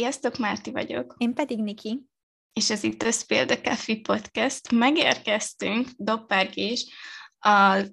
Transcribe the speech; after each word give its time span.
Sziasztok, 0.00 0.36
Márti 0.38 0.70
vagyok. 0.70 1.14
Én 1.18 1.34
pedig 1.34 1.58
Niki. 1.58 2.00
És 2.52 2.70
ez 2.70 2.82
itt 2.82 3.02
a 3.02 3.10
Spill 3.10 3.44
the 3.44 3.60
Coffee 3.60 4.00
Podcast. 4.02 4.70
Megérkeztünk, 4.70 5.88
Doppárgés, 5.96 6.86
a 7.38 7.86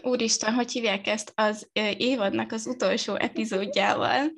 úristen, 0.00 0.54
hogy 0.54 0.72
hívják 0.72 1.06
ezt, 1.06 1.32
az 1.34 1.70
évadnak 1.96 2.52
az 2.52 2.66
utolsó 2.66 3.14
epizódjával, 3.14 4.32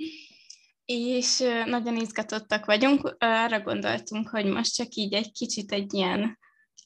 és 0.85 1.39
nagyon 1.65 1.97
izgatottak 1.97 2.65
vagyunk. 2.65 3.17
Arra 3.19 3.61
gondoltunk, 3.61 4.29
hogy 4.29 4.45
most 4.45 4.75
csak 4.75 4.95
így 4.95 5.13
egy 5.13 5.33
kicsit 5.33 5.73
egy 5.73 5.95
ilyen 5.95 6.39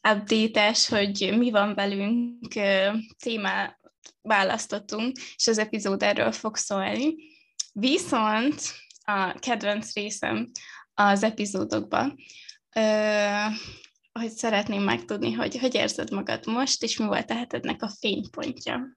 update 0.09 0.75
hogy 0.89 1.35
mi 1.39 1.51
van 1.51 1.75
velünk, 1.75 2.55
témát 3.17 3.79
választottunk, 4.21 5.17
és 5.37 5.47
az 5.47 5.59
epizód 5.59 6.03
erről 6.03 6.33
fog 6.33 6.57
szólni. 6.57 7.15
Viszont 7.73 8.87
a 9.09 9.39
kedvenc 9.39 9.95
részem 9.95 10.51
az 10.95 11.23
epizódokban, 11.23 12.17
hogy 14.13 14.31
szeretném 14.31 14.83
megtudni, 14.83 15.33
hogy 15.33 15.59
hogy 15.59 15.75
érzed 15.75 16.11
magad 16.11 16.47
most, 16.47 16.83
és 16.83 16.99
mi 16.99 17.07
volt 17.07 17.31
a 17.31 17.35
hetednek 17.35 17.83
a 17.83 17.89
fénypontja. 17.89 18.97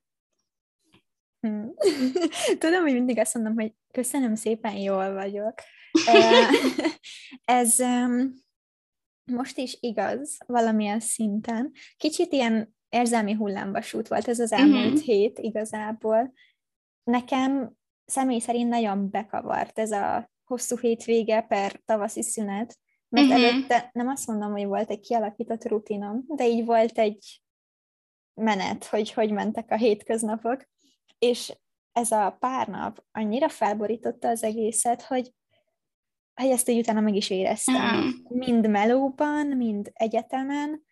Hmm. 1.40 1.74
Tudom, 2.60 2.82
hogy 2.82 2.94
mindig 2.94 3.20
azt 3.20 3.34
mondom, 3.34 3.54
hogy 3.54 3.74
köszönöm 3.92 4.36
szépen, 4.36 4.76
jól 4.76 5.14
vagyok. 5.14 5.54
Ez 7.46 7.76
most 9.32 9.58
is 9.58 9.78
igaz, 9.80 10.38
valamilyen 10.46 11.00
szinten. 11.00 11.72
Kicsit 11.98 12.32
ilyen 12.32 12.76
érzelmi 12.90 13.34
hullámvasút 13.34 14.08
volt 14.08 14.28
ez 14.28 14.40
az 14.40 14.52
elmúlt 14.52 14.86
uh-huh. 14.86 15.02
hét 15.02 15.40
igazából. 15.40 16.34
Nekem 17.04 17.80
személy 18.12 18.40
szerint 18.40 18.70
nagyon 18.70 19.10
bekavart 19.10 19.80
ez 19.80 19.92
a 19.92 20.30
hosszú 20.44 20.78
hétvége 20.78 21.42
per 21.42 21.82
tavaszi 21.86 22.22
szünet, 22.22 22.78
mert 23.10 23.28
uh-huh. 23.28 23.44
előtte 23.44 23.90
nem 23.94 24.08
azt 24.08 24.28
mondom, 24.28 24.52
hogy 24.52 24.66
volt 24.66 24.90
egy 24.90 25.00
kialakított 25.00 25.68
rutinom, 25.68 26.24
de 26.28 26.48
így 26.48 26.66
volt 26.66 26.98
egy 26.98 27.42
menet, 28.34 28.86
hogy 28.86 29.14
hogy 29.14 29.32
mentek 29.32 29.72
a 29.72 29.76
hétköznapok, 29.76 30.70
és 31.20 31.58
ez 31.92 32.12
a 32.12 32.38
pár 32.40 32.68
nap 32.68 33.04
annyira 33.12 33.50
felborította 33.50 34.28
az 34.28 34.44
egészet, 34.44 35.02
hogy, 35.02 35.34
hogy 36.34 36.50
ezt 36.50 36.70
így 36.70 36.80
utána 36.80 37.00
meg 37.00 37.16
is 37.16 37.30
éreztem. 37.30 37.76
Uh-huh. 37.76 38.38
Mind 38.38 38.70
melóban, 38.70 39.48
mind 39.48 39.90
egyetemen, 39.94 40.84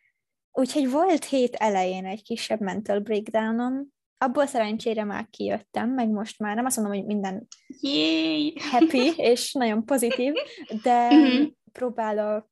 úgyhogy 0.52 0.92
volt 0.92 1.26
hét 1.26 1.56
elején 1.56 2.06
egy 2.06 2.24
kisebb 2.24 2.60
mental 2.60 3.00
breakdownom, 3.00 3.88
abból 4.22 4.46
szerencsére 4.46 5.04
már 5.04 5.28
kijöttem, 5.30 5.90
meg 5.90 6.10
most 6.10 6.40
már 6.40 6.56
nem 6.56 6.66
azt 6.66 6.78
mondom, 6.78 6.96
hogy 6.96 7.06
minden 7.06 7.48
Yay! 7.82 8.54
happy 8.72 9.14
és 9.32 9.54
nagyon 9.54 9.86
pozitív, 9.86 10.34
de 10.84 11.08
uh-huh. 11.08 11.48
próbálok 11.72 12.48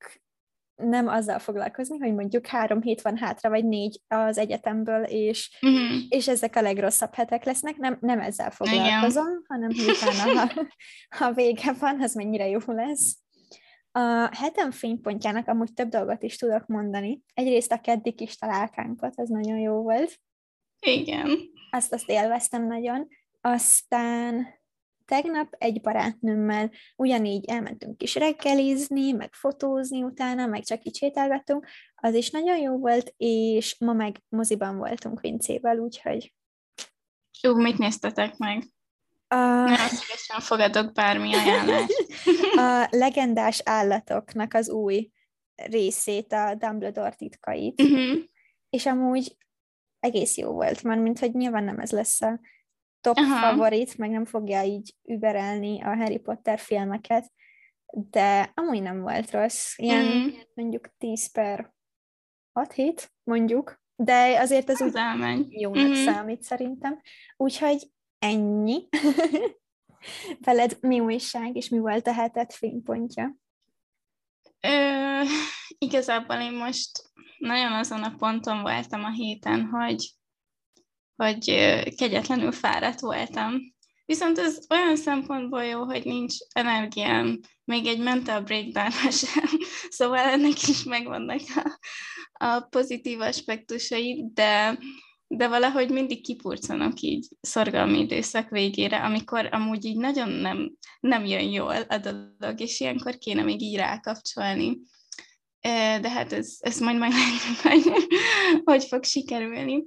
nem 0.75 1.07
azzal 1.07 1.39
foglalkozni, 1.39 1.97
hogy 1.97 2.13
mondjuk 2.13 2.45
három 2.45 2.81
hét 2.81 3.01
van 3.01 3.17
hátra, 3.17 3.49
vagy 3.49 3.65
négy 3.65 4.01
az 4.07 4.37
egyetemből, 4.37 5.03
és, 5.03 5.57
uh-huh. 5.61 5.97
és 6.09 6.27
ezek 6.27 6.55
a 6.55 6.61
legrosszabb 6.61 7.13
hetek 7.13 7.43
lesznek. 7.43 7.77
Nem, 7.77 7.97
nem 8.02 8.19
ezzel 8.19 8.52
foglalkozom, 8.52 9.27
Igen. 9.27 9.43
hanem 9.47 9.69
utána, 9.69 10.39
ha, 10.39 10.65
ha 11.17 11.33
vége 11.33 11.73
van, 11.73 12.02
az 12.02 12.13
mennyire 12.13 12.47
jó 12.47 12.59
lesz. 12.65 13.17
A 13.91 14.29
hetem 14.35 14.71
fénypontjának 14.71 15.47
amúgy 15.47 15.73
több 15.73 15.89
dolgot 15.89 16.23
is 16.23 16.35
tudok 16.35 16.65
mondani. 16.65 17.21
Egyrészt 17.33 17.71
a 17.71 17.81
keddi 17.81 18.13
kis 18.13 18.37
találkánkat, 18.37 19.13
ez 19.15 19.29
nagyon 19.29 19.57
jó 19.57 19.81
volt. 19.81 20.19
Igen. 20.80 21.39
Azt, 21.70 21.94
azt 21.94 22.09
élveztem 22.09 22.67
nagyon. 22.67 23.08
Aztán 23.42 24.47
tegnap 25.06 25.56
egy 25.58 25.81
barátnőmmel 25.81 26.71
ugyanígy 26.95 27.45
elmentünk 27.45 28.04
is 28.04 28.15
reggelizni, 28.15 29.11
meg 29.11 29.33
fotózni 29.33 30.04
utána, 30.04 30.45
meg 30.45 30.64
csak 30.64 30.83
így 30.83 30.95
sétálgattunk, 30.95 31.67
az 31.95 32.14
is 32.14 32.30
nagyon 32.30 32.58
jó 32.58 32.77
volt, 32.77 33.14
és 33.17 33.76
ma 33.80 33.93
meg 33.93 34.21
moziban 34.30 34.77
voltunk 34.77 35.21
Vincével, 35.21 35.77
úgyhogy... 35.77 36.33
Jó, 37.42 37.55
mit 37.55 37.77
néztetek 37.77 38.37
meg? 38.37 38.64
A... 39.27 39.36
Nagyon 39.36 39.87
szívesen 39.87 40.39
fogadok 40.39 40.93
bármi 40.93 41.33
ajánlást. 41.33 42.05
a 42.55 42.87
legendás 42.89 43.61
állatoknak 43.66 44.54
az 44.54 44.70
új 44.70 45.11
részét, 45.55 46.33
a 46.33 46.55
Dumbledore 46.55 47.16
titkait. 47.16 47.82
Uh-huh. 47.82 48.17
És 48.70 48.86
amúgy 48.86 49.37
egész 50.07 50.37
jó 50.37 50.51
volt, 50.51 50.83
mert 50.83 51.01
mint 51.01 51.19
hogy 51.19 51.33
nyilván 51.33 51.63
nem 51.63 51.79
ez 51.79 51.91
lesz 51.91 52.21
a 52.21 52.39
top 53.01 53.17
Aha. 53.17 53.49
favorit, 53.49 53.97
meg 53.97 54.09
nem 54.09 54.25
fogja 54.25 54.63
így 54.63 54.95
überelni 55.03 55.81
a 55.81 55.95
Harry 55.95 56.19
Potter 56.19 56.59
filmeket, 56.59 57.31
de 57.93 58.51
amúgy 58.53 58.81
nem 58.81 59.01
volt 59.01 59.31
rossz. 59.31 59.77
Ilyen 59.77 60.05
mm. 60.05 60.27
mondjuk 60.53 60.97
10 60.97 61.31
per 61.31 61.73
6 62.53 62.73
hét, 62.73 63.11
mondjuk, 63.23 63.81
de 63.95 64.39
azért 64.39 64.69
ez, 64.69 64.81
az 64.81 64.87
úgy 64.87 64.95
elmegy. 64.95 65.61
jónak 65.61 65.87
mm. 65.87 65.93
számít 65.93 66.41
szerintem. 66.41 67.01
Úgyhogy 67.37 67.91
ennyi. 68.19 68.87
Veled 70.45 70.77
mi 70.81 70.99
újság, 70.99 71.55
és 71.55 71.69
mi 71.69 71.79
volt 71.79 72.07
a 72.07 72.13
hetet 72.13 72.53
fénypontja? 72.53 73.35
Ö, 74.59 75.21
igazából 75.77 76.36
én 76.36 76.54
most 76.54 76.92
nagyon 77.38 77.71
azon 77.71 78.04
a 78.04 78.15
ponton 78.17 78.61
voltam 78.61 79.04
a 79.04 79.11
héten, 79.11 79.65
hogy, 79.65 80.10
hogy 81.15 81.45
kegyetlenül 81.95 82.52
fáradt 82.52 82.99
voltam. 82.99 83.76
Viszont 84.05 84.37
ez 84.37 84.66
olyan 84.70 84.95
szempontból 84.95 85.64
jó, 85.64 85.83
hogy 85.83 86.05
nincs 86.05 86.36
energiám, 86.54 87.39
még 87.64 87.86
egy 87.86 87.99
mental 87.99 88.42
breakdown 88.42 89.11
sem, 89.11 89.48
szóval 89.89 90.17
ennek 90.20 90.67
is 90.67 90.83
megvannak 90.83 91.42
a, 91.55 91.80
a 92.45 92.60
pozitív 92.60 93.20
aspektusai, 93.20 94.26
de, 94.33 94.80
de 95.27 95.48
valahogy 95.48 95.89
mindig 95.89 96.23
kipurcanak 96.23 96.99
így 96.99 97.27
szorgalmi 97.42 97.99
időszak 97.99 98.49
végére, 98.49 99.04
amikor 99.04 99.49
amúgy 99.52 99.86
így 99.86 99.98
nagyon 99.98 100.30
nem, 100.30 100.71
nem 100.99 101.26
jön 101.26 101.49
jól 101.49 101.82
a 101.82 101.98
dolog, 101.98 102.60
és 102.60 102.80
ilyenkor 102.80 103.17
kéne 103.17 103.43
még 103.43 103.61
így 103.61 103.76
rákapcsolni 103.76 104.77
de 106.02 106.10
hát 106.10 106.33
ez, 106.33 106.55
ez 106.60 106.80
majd 106.80 106.98
meglátjuk, 106.98 107.58
hogy 107.61 108.08
hogy 108.70 108.83
fog 108.83 109.04
sikerülni. 109.04 109.83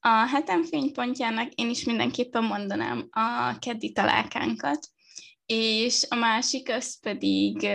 A 0.00 0.08
hetem 0.08 0.64
fénypontjának 0.64 1.52
én 1.52 1.70
is 1.70 1.84
mindenképpen 1.84 2.44
mondanám 2.44 3.08
a 3.10 3.58
keddi 3.58 3.92
találkánkat, 3.92 4.88
és 5.46 6.06
a 6.08 6.14
másik 6.14 6.70
az 6.70 7.00
pedig 7.00 7.68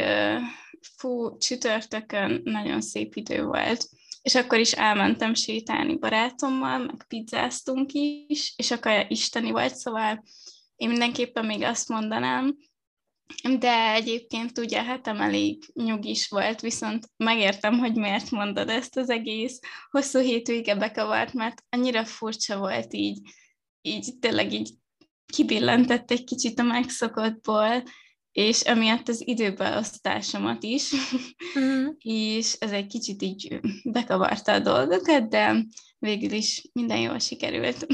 fú, 0.97 1.37
csütörtökön 1.37 2.41
nagyon 2.43 2.81
szép 2.81 3.15
idő 3.15 3.43
volt, 3.43 3.89
és 4.21 4.35
akkor 4.35 4.59
is 4.59 4.71
elmentem 4.71 5.33
sétálni 5.33 5.97
barátommal, 5.97 6.77
meg 6.77 7.05
pizzáztunk 7.07 7.91
is, 8.27 8.53
és 8.55 8.71
a 8.71 8.79
kaja 8.79 9.05
isteni 9.07 9.51
volt, 9.51 9.75
szóval 9.75 10.23
én 10.75 10.89
mindenképpen 10.89 11.45
még 11.45 11.63
azt 11.63 11.89
mondanám, 11.89 12.57
de 13.59 13.91
egyébként 13.93 14.57
ugye 14.57 14.83
hetem 14.83 15.21
elég 15.21 15.63
nyugis 15.73 16.27
volt, 16.27 16.61
viszont 16.61 17.09
megértem, 17.17 17.77
hogy 17.77 17.95
miért 17.95 18.31
mondod 18.31 18.69
ezt 18.69 18.97
az 18.97 19.09
egész 19.09 19.59
hosszú 19.89 20.19
hétvége 20.19 20.75
bekavart, 20.75 21.33
mert 21.33 21.63
annyira 21.69 22.05
furcsa 22.05 22.57
volt 22.57 22.93
így, 22.93 23.19
így 23.81 24.13
tényleg 24.19 24.53
így 24.53 24.69
kibillentett 25.25 26.11
egy 26.11 26.23
kicsit 26.23 26.59
a 26.59 26.63
megszokottból, 26.63 27.83
és 28.31 28.61
emiatt 28.61 29.07
az 29.07 29.27
időbeosztásomat 29.27 30.63
is, 30.63 30.91
mm. 31.59 31.87
és 31.97 32.53
ez 32.59 32.71
egy 32.71 32.87
kicsit 32.87 33.21
így 33.21 33.59
bekavarta 33.83 34.51
a 34.51 34.59
dolgokat, 34.59 35.29
de 35.29 35.65
végül 35.99 36.31
is 36.31 36.69
minden 36.73 36.99
jól 36.99 37.19
sikerült. 37.19 37.87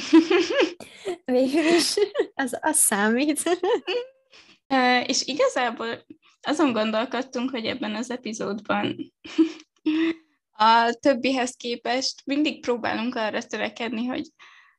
végül 1.26 1.66
is, 1.76 1.94
az, 2.34 2.58
az 2.62 2.78
számít. 2.78 3.42
És 5.06 5.26
igazából 5.26 6.06
azon 6.42 6.72
gondolkodtunk, 6.72 7.50
hogy 7.50 7.66
ebben 7.66 7.96
az 7.96 8.12
epizódban 8.12 9.14
a 10.52 10.98
többihez 11.00 11.52
képest 11.52 12.22
mindig 12.26 12.62
próbálunk 12.62 13.16
arra 13.16 13.44
törekedni, 13.44 14.06
hogy 14.06 14.28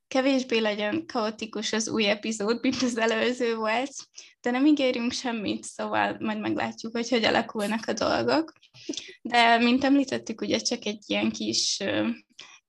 kevésbé 0.06 0.58
legyen 0.58 1.06
kaotikus 1.06 1.72
az 1.72 1.88
új 1.88 2.08
epizód, 2.08 2.58
mint 2.62 2.82
az 2.82 2.98
előző 2.98 3.56
volt, 3.56 3.92
de 4.40 4.50
nem 4.50 4.66
ígérünk 4.66 5.12
semmit, 5.12 5.64
szóval 5.64 6.16
majd 6.20 6.40
meglátjuk, 6.40 6.92
hogy 6.92 7.08
hogy 7.08 7.24
alakulnak 7.24 7.86
a 7.86 7.92
dolgok. 7.92 8.52
De, 9.22 9.58
mint 9.58 9.84
említettük, 9.84 10.40
ugye 10.40 10.58
csak 10.58 10.84
egy 10.84 11.02
ilyen 11.06 11.30
kis 11.30 11.82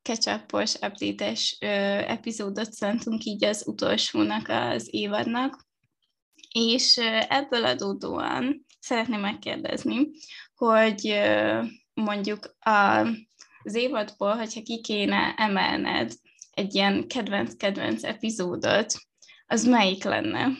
ketchupos, 0.01 0.73
update-es 0.73 1.57
epizódot 2.07 2.71
szántunk 2.71 3.23
így 3.23 3.45
az 3.45 3.63
utolsónak 3.67 4.47
az 4.47 4.87
évadnak, 4.91 5.64
és 6.59 6.97
ebből 7.27 7.65
adódóan 7.65 8.65
szeretném 8.79 9.19
megkérdezni, 9.19 10.09
hogy 10.55 11.21
mondjuk 11.93 12.55
az 12.59 13.75
évadból, 13.75 14.35
hogyha 14.35 14.61
ki 14.61 14.81
kéne 14.81 15.33
emelned 15.37 16.13
egy 16.51 16.75
ilyen 16.75 17.07
kedvenc-kedvenc 17.07 18.03
epizódot, 18.03 18.93
az 19.47 19.65
melyik 19.65 20.03
lenne? 20.03 20.51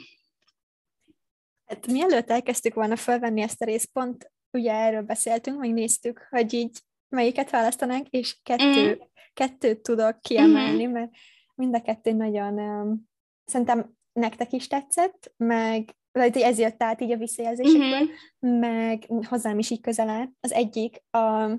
Hát 1.65 1.88
mielőtt 1.88 2.30
elkezdtük 2.30 2.74
volna 2.74 2.95
felvenni 2.95 3.41
ezt 3.41 3.62
a 3.62 3.65
részt, 3.65 3.89
pont 3.91 4.31
ugye 4.51 4.74
erről 4.74 5.01
beszéltünk, 5.01 5.59
megnéztük, 5.59 6.27
hogy 6.30 6.53
így 6.53 6.80
melyiket 7.09 7.50
választanánk, 7.50 8.07
és 8.09 8.38
kettő, 8.44 8.95
mm. 8.95 9.00
kettőt 9.33 9.81
tudok 9.81 10.21
kiemelni, 10.21 10.83
mm-hmm. 10.83 10.94
mert 10.94 11.12
mind 11.56 11.75
a 11.75 11.81
kettő 11.81 12.12
nagyon, 12.12 12.59
um, 12.59 13.09
szerintem 13.45 13.94
nektek 14.19 14.51
is 14.51 14.67
tetszett, 14.67 15.33
meg 15.38 15.95
vagy 16.12 16.38
ez 16.38 16.59
jött 16.59 16.83
át 16.83 17.01
így 17.01 17.12
a 17.12 17.17
visszajelzésekből, 17.17 18.09
mm-hmm. 18.39 18.59
meg 18.59 19.07
hozzám 19.27 19.59
is 19.59 19.69
így 19.69 19.81
közel 19.81 20.09
áll. 20.09 20.27
Az 20.39 20.51
egyik 20.51 21.03
a, 21.09 21.51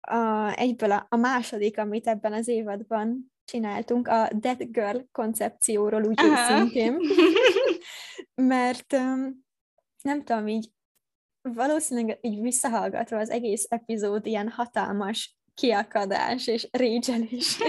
a, 0.00 0.52
egyből 0.56 0.90
a, 0.90 1.06
a 1.08 1.16
második, 1.16 1.78
amit 1.78 2.06
ebben 2.06 2.32
az 2.32 2.48
évadban 2.48 3.32
csináltunk, 3.44 4.08
a 4.08 4.28
Dead 4.32 4.62
Girl 4.70 4.98
koncepcióról 5.12 6.04
úgy 6.04 6.20
őszintén, 6.22 7.00
mert 8.34 8.92
um, 8.92 9.44
nem 10.02 10.24
tudom, 10.24 10.48
így 10.48 10.70
valószínűleg 11.42 12.18
így 12.20 12.40
visszahallgatva 12.40 13.18
az 13.18 13.30
egész 13.30 13.66
epizód 13.68 14.26
ilyen 14.26 14.48
hatalmas 14.48 15.36
kiakadás 15.54 16.46
és 16.46 16.68
régyelés, 16.70 17.58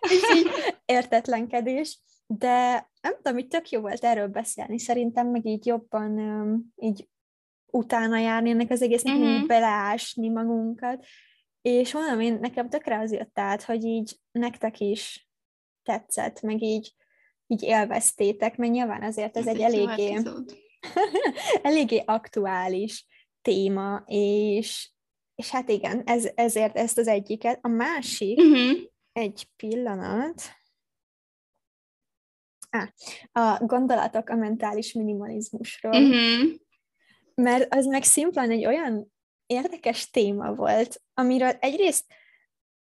és 0.14 0.22
így 0.34 0.50
értetlenkedés, 0.84 2.00
de 2.26 2.90
nem 3.00 3.16
tudom, 3.16 3.32
hogy 3.32 3.48
tök 3.48 3.70
jó 3.70 3.80
volt 3.80 4.04
erről 4.04 4.28
beszélni, 4.28 4.78
szerintem 4.78 5.28
meg 5.28 5.46
így 5.46 5.66
jobban 5.66 6.74
így 6.76 7.08
utána 7.70 8.18
járni 8.18 8.50
ennek 8.50 8.70
az 8.70 8.82
egésznek, 8.82 9.16
uh-huh. 9.16 9.46
beleásni 9.46 10.28
magunkat, 10.28 11.04
és 11.62 11.92
mondom, 11.92 12.20
én 12.20 12.38
nekem 12.40 12.68
tökre 12.68 12.98
az 12.98 13.12
jött 13.12 13.38
át, 13.38 13.62
hogy 13.62 13.84
így 13.84 14.16
nektek 14.30 14.80
is 14.80 15.28
tetszett, 15.82 16.40
meg 16.40 16.62
így, 16.62 16.94
így 17.46 17.62
élveztétek, 17.62 18.56
mert 18.56 18.72
nyilván 18.72 19.02
azért 19.02 19.36
ez, 19.36 19.46
ez 19.46 19.54
egy, 19.54 19.60
egy 19.60 19.74
eléggé, 19.74 20.22
eléggé 21.62 22.02
aktuális 22.06 23.06
téma, 23.42 24.02
és, 24.06 24.90
és 25.34 25.50
hát 25.50 25.68
igen, 25.68 26.02
ez, 26.04 26.28
ezért 26.34 26.76
ezt 26.76 26.98
az 26.98 27.06
egyiket. 27.06 27.58
A 27.62 27.68
másik, 27.68 28.38
uh-huh. 28.38 28.78
egy 29.12 29.48
pillanat, 29.56 30.42
a 33.32 33.64
gondolatok 33.64 34.28
a 34.28 34.34
mentális 34.34 34.92
minimalizmusról. 34.92 36.02
Uh-huh. 36.02 36.50
Mert 37.34 37.74
az 37.74 37.86
meg 37.86 38.02
szimplán 38.02 38.50
egy 38.50 38.66
olyan 38.66 39.12
érdekes 39.46 40.10
téma 40.10 40.54
volt, 40.54 41.02
amiről 41.14 41.52
egyrészt 41.60 42.04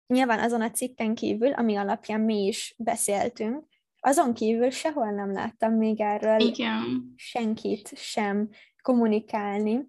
nyilván 0.07 0.39
azon 0.39 0.61
a 0.61 0.71
cikken 0.71 1.15
kívül, 1.15 1.51
ami 1.51 1.75
alapján 1.75 2.21
mi 2.21 2.45
is 2.45 2.75
beszéltünk, 2.77 3.67
azon 3.99 4.33
kívül 4.33 4.69
sehol 4.69 5.11
nem 5.11 5.31
láttam 5.31 5.73
még 5.73 6.01
erről 6.01 6.39
Igen. 6.39 7.13
senkit 7.15 7.91
sem 7.95 8.49
kommunikálni. 8.81 9.87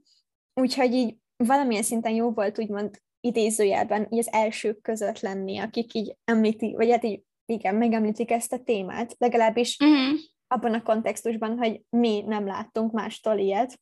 Úgyhogy 0.54 0.92
így 0.92 1.16
valamilyen 1.36 1.82
szinten 1.82 2.12
jó 2.12 2.30
volt 2.30 2.58
úgymond 2.58 3.02
idézőjelben 3.20 4.06
így 4.10 4.18
az 4.18 4.32
elsők 4.32 4.82
között 4.82 5.20
lenni, 5.20 5.58
akik 5.58 5.94
így 5.94 6.16
említi, 6.24 6.74
vagy 6.74 6.90
hát 6.90 7.04
így 7.04 7.22
igen, 7.50 7.74
megemlítik 7.74 8.30
ezt 8.30 8.52
a 8.52 8.62
témát, 8.62 9.14
legalábbis 9.18 9.76
uh-huh. 9.84 10.18
abban 10.46 10.74
a 10.74 10.82
kontextusban, 10.82 11.58
hogy 11.58 11.82
mi 11.90 12.20
nem 12.26 12.46
láttunk 12.46 12.92
mástól 12.92 13.38
ilyet, 13.38 13.80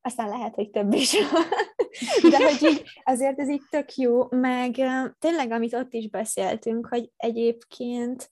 aztán 0.00 0.28
lehet, 0.28 0.54
hogy 0.54 0.70
több 0.70 0.92
is 0.92 1.12
De 2.30 2.38
hogy 2.42 2.70
így, 2.70 2.82
azért 3.04 3.38
ez 3.38 3.48
így 3.48 3.62
tök 3.70 3.94
jó, 3.94 4.26
meg 4.30 4.74
tényleg, 5.18 5.50
amit 5.50 5.74
ott 5.74 5.92
is 5.92 6.08
beszéltünk, 6.08 6.86
hogy 6.86 7.10
egyébként 7.16 8.30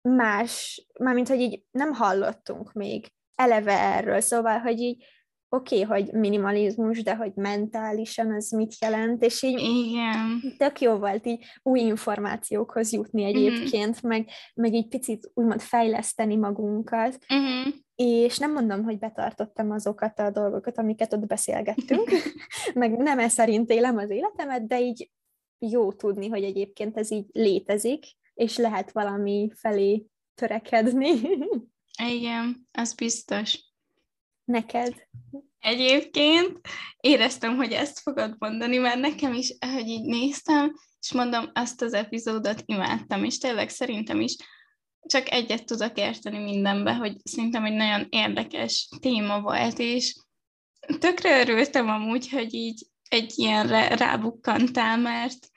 más, 0.00 0.86
mármint, 1.00 1.28
hogy 1.28 1.40
így 1.40 1.62
nem 1.70 1.92
hallottunk 1.92 2.72
még 2.72 3.12
eleve 3.34 3.78
erről, 3.78 4.20
szóval, 4.20 4.58
hogy 4.58 4.80
így 4.80 5.04
oké, 5.48 5.82
okay, 5.82 6.00
hogy 6.00 6.12
minimalizmus, 6.12 7.02
de 7.02 7.14
hogy 7.16 7.32
mentálisan 7.34 8.32
az 8.32 8.50
mit 8.50 8.74
jelent, 8.80 9.22
és 9.22 9.42
így 9.42 9.60
Igen. 9.60 10.40
tök 10.56 10.80
jó 10.80 10.96
volt 10.96 11.26
így 11.26 11.44
új 11.62 11.80
információkhoz 11.80 12.92
jutni 12.92 13.22
mhm. 13.22 13.36
egyébként, 13.36 13.94
uh-huh. 13.94 14.10
meg, 14.10 14.28
meg 14.54 14.74
így 14.74 14.88
picit 14.88 15.30
úgymond 15.34 15.60
fejleszteni 15.60 16.36
magunkat, 16.36 17.18
uh-huh. 17.28 17.74
és 17.94 18.38
nem 18.38 18.52
mondom, 18.52 18.84
hogy 18.84 18.98
betartottam 18.98 19.70
azokat 19.70 20.18
a 20.18 20.30
dolgokat, 20.30 20.78
amiket 20.78 21.12
ott 21.12 21.26
beszélgettünk, 21.26 22.10
meg 22.74 22.96
nem 22.96 23.18
ez 23.18 23.32
szerint 23.32 23.70
élem 23.70 23.96
az 23.96 24.10
életemet, 24.10 24.66
de 24.66 24.80
így 24.80 25.10
jó 25.58 25.92
tudni, 25.92 26.28
hogy 26.28 26.44
egyébként 26.44 26.96
ez 26.96 27.10
így 27.10 27.26
létezik, 27.32 28.04
és 28.34 28.56
lehet 28.56 28.92
valami 28.92 29.50
felé 29.54 30.06
törekedni. 30.34 31.10
Igen, 32.12 32.68
az 32.72 32.94
biztos. 32.94 33.67
Neked? 34.48 35.06
Egyébként 35.58 36.60
éreztem, 37.00 37.56
hogy 37.56 37.72
ezt 37.72 37.98
fogod 37.98 38.34
mondani, 38.38 38.76
mert 38.76 39.00
nekem 39.00 39.32
is, 39.32 39.54
ahogy 39.58 39.88
így 39.88 40.04
néztem, 40.04 40.74
és 41.00 41.12
mondom, 41.12 41.50
azt 41.54 41.82
az 41.82 41.92
epizódot 41.92 42.62
imádtam, 42.64 43.24
és 43.24 43.38
tényleg 43.38 43.68
szerintem 43.68 44.20
is 44.20 44.36
csak 45.06 45.30
egyet 45.30 45.64
tudok 45.64 45.98
érteni 45.98 46.38
mindenbe, 46.38 46.94
hogy 46.94 47.16
szerintem 47.24 47.64
egy 47.64 47.72
nagyon 47.72 48.06
érdekes 48.08 48.88
téma 49.00 49.40
volt, 49.40 49.78
és 49.78 50.16
tökre 50.98 51.40
örültem 51.40 51.88
amúgy, 51.88 52.30
hogy 52.30 52.54
így 52.54 52.86
egy 53.08 53.32
ilyenre 53.36 53.96
rábukkantál, 53.96 54.98
mert, 54.98 55.48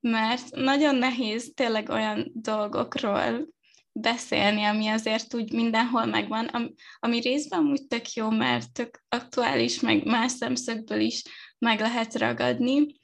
mert 0.00 0.50
nagyon 0.50 0.94
nehéz 0.94 1.52
tényleg 1.54 1.88
olyan 1.88 2.30
dolgokról 2.34 3.48
beszélni, 3.92 4.64
ami 4.64 4.88
azért 4.88 5.34
úgy 5.34 5.52
mindenhol 5.52 6.04
megvan, 6.04 6.46
ami, 6.46 6.74
ami 6.98 7.20
részben 7.20 7.66
úgy 7.66 7.86
tök 7.86 8.12
jó, 8.12 8.30
mert 8.30 8.72
tök 8.72 9.02
aktuális, 9.08 9.80
meg 9.80 10.04
más 10.04 10.32
szemszögből 10.32 11.00
is 11.00 11.22
meg 11.58 11.80
lehet 11.80 12.18
ragadni, 12.18 12.98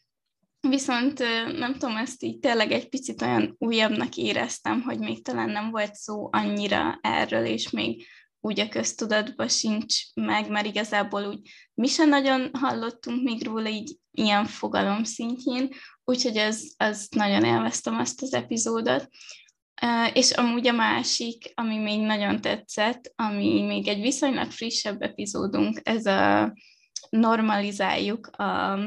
Viszont 0.68 1.18
nem 1.58 1.72
tudom, 1.72 1.96
ezt 1.96 2.22
így 2.22 2.38
tényleg 2.38 2.72
egy 2.72 2.88
picit 2.88 3.22
olyan 3.22 3.54
újabbnak 3.58 4.16
éreztem, 4.16 4.82
hogy 4.82 4.98
még 4.98 5.24
talán 5.24 5.50
nem 5.50 5.70
volt 5.70 5.94
szó 5.94 6.28
annyira 6.32 6.98
erről, 7.02 7.44
és 7.44 7.70
még 7.70 8.06
úgy 8.40 8.60
a 8.60 8.68
köztudatban 8.68 9.48
sincs 9.48 9.94
meg, 10.14 10.50
mert 10.50 10.66
igazából 10.66 11.26
úgy 11.26 11.50
mi 11.74 11.86
sem 11.86 12.08
nagyon 12.08 12.50
hallottunk 12.52 13.22
még 13.22 13.44
róla 13.44 13.68
így 13.68 13.96
ilyen 14.10 14.44
fogalom 14.44 15.04
szintjén, 15.04 15.68
úgyhogy 16.04 16.38
az, 16.38 16.74
az 16.76 17.06
nagyon 17.10 17.44
élveztem 17.44 17.98
azt 17.98 18.22
az 18.22 18.32
epizódot. 18.32 19.08
És 20.12 20.30
amúgy 20.30 20.66
a 20.66 20.72
másik, 20.72 21.52
ami 21.54 21.76
még 21.76 22.00
nagyon 22.00 22.40
tetszett, 22.40 23.12
ami 23.16 23.62
még 23.62 23.88
egy 23.88 24.00
viszonylag 24.00 24.50
frissebb 24.50 25.02
epizódunk, 25.02 25.80
ez 25.82 26.06
a 26.06 26.52
normalizáljuk, 27.10 28.26
a, 28.26 28.78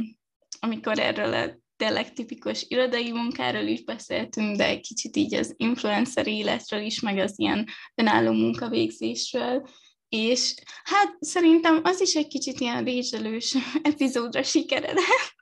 amikor 0.60 1.00
erről 1.00 1.34
a 1.34 1.58
tényleg 1.75 2.13
tipikus 2.13 2.65
irodai 2.67 3.12
munkáról 3.12 3.63
is 3.63 3.84
beszéltünk, 3.84 4.58
de 4.58 4.65
egy 4.65 4.81
kicsit 4.81 5.15
így 5.15 5.34
az 5.34 5.53
influencer 5.58 6.27
életről 6.27 6.81
is, 6.81 7.00
meg 7.00 7.17
az 7.17 7.34
ilyen 7.36 7.67
önálló 7.96 8.31
munkavégzésről, 8.31 9.69
és 10.10 10.53
hát 10.84 11.17
szerintem 11.19 11.79
az 11.84 12.01
is 12.01 12.15
egy 12.15 12.27
kicsit 12.27 12.60
ilyen 12.60 12.84
rézselős 12.84 13.55
epizódra 13.81 14.43
sikeredett, 14.43 15.36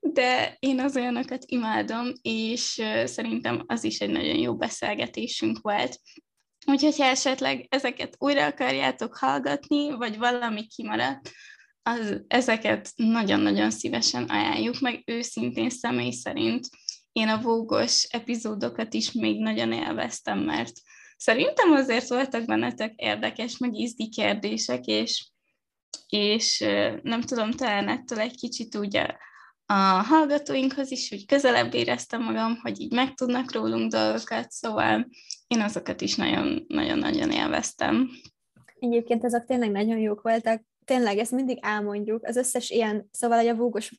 de 0.00 0.56
én 0.58 0.80
az 0.80 0.96
olyanokat 0.96 1.44
imádom, 1.46 2.12
és 2.22 2.82
szerintem 3.04 3.62
az 3.66 3.84
is 3.84 3.98
egy 3.98 4.10
nagyon 4.10 4.36
jó 4.36 4.56
beszélgetésünk 4.56 5.58
volt. 5.60 6.00
Úgyhogy 6.66 6.96
ha 6.96 7.04
esetleg 7.04 7.66
ezeket 7.68 8.14
újra 8.18 8.46
akarjátok 8.46 9.16
hallgatni, 9.16 9.90
vagy 9.90 10.18
valami 10.18 10.66
kimaradt, 10.66 11.30
az, 11.82 12.24
ezeket 12.28 12.92
nagyon-nagyon 12.96 13.70
szívesen 13.70 14.24
ajánljuk, 14.24 14.80
meg 14.80 15.02
őszintén 15.04 15.70
személy 15.70 16.10
szerint 16.10 16.68
én 17.16 17.28
a 17.28 17.40
vógos 17.40 18.02
epizódokat 18.02 18.94
is 18.94 19.12
még 19.12 19.40
nagyon 19.40 19.72
élveztem, 19.72 20.38
mert 20.38 20.72
szerintem 21.16 21.72
azért 21.72 22.08
voltak 22.08 22.44
bennetek 22.44 22.92
érdekes, 22.96 23.58
meg 23.58 23.74
ízdi 23.74 24.08
kérdések, 24.08 24.86
és, 24.86 25.30
és 26.08 26.58
nem 27.02 27.20
tudom, 27.20 27.50
talán 27.50 27.88
ettől 27.88 28.18
egy 28.18 28.36
kicsit 28.36 28.76
úgy 28.76 28.96
a, 28.96 29.18
a 29.66 30.02
hallgatóinkhoz 30.02 30.90
is 30.90 31.12
úgy 31.12 31.26
közelebb 31.26 31.74
éreztem 31.74 32.22
magam, 32.22 32.58
hogy 32.62 32.80
így 32.80 32.92
megtudnak 32.92 33.52
rólunk 33.52 33.92
dolgokat, 33.92 34.50
szóval 34.50 35.08
én 35.46 35.60
azokat 35.60 36.00
is 36.00 36.14
nagyon-nagyon 36.14 37.30
élveztem. 37.30 38.08
Egyébként 38.78 39.24
azok 39.24 39.44
tényleg 39.44 39.70
nagyon 39.70 39.98
jók 39.98 40.22
voltak, 40.22 40.62
tényleg 40.84 41.18
ezt 41.18 41.32
mindig 41.32 41.58
elmondjuk, 41.60 42.24
az 42.24 42.36
összes 42.36 42.70
ilyen, 42.70 43.08
szóval 43.10 43.48
a 43.48 43.54
vúgos 43.54 43.92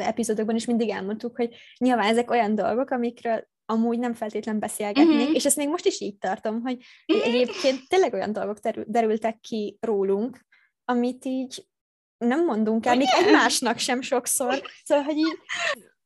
epizódokban 0.00 0.56
is 0.56 0.64
mindig 0.64 0.88
elmondtuk, 0.88 1.36
hogy 1.36 1.56
nyilván 1.78 2.08
ezek 2.08 2.30
olyan 2.30 2.54
dolgok, 2.54 2.90
amikről 2.90 3.48
amúgy 3.66 3.98
nem 3.98 4.14
feltétlen 4.14 4.58
beszélgetnék, 4.58 5.20
uh-huh. 5.20 5.34
és 5.34 5.44
ezt 5.44 5.56
még 5.56 5.68
most 5.68 5.86
is 5.86 6.00
így 6.00 6.18
tartom, 6.18 6.60
hogy 6.60 6.78
egyébként 7.06 7.88
tényleg 7.88 8.12
olyan 8.12 8.32
dolgok 8.32 8.58
derül, 8.58 8.84
derültek 8.88 9.40
ki 9.40 9.76
rólunk, 9.80 10.46
amit 10.84 11.24
így 11.24 11.66
nem 12.18 12.44
mondunk 12.44 12.86
el, 12.86 12.96
még 12.96 13.08
egymásnak 13.24 13.78
sem 13.78 14.00
sokszor, 14.00 14.62
szóval, 14.84 15.04
hogy 15.04 15.16
így 15.16 15.38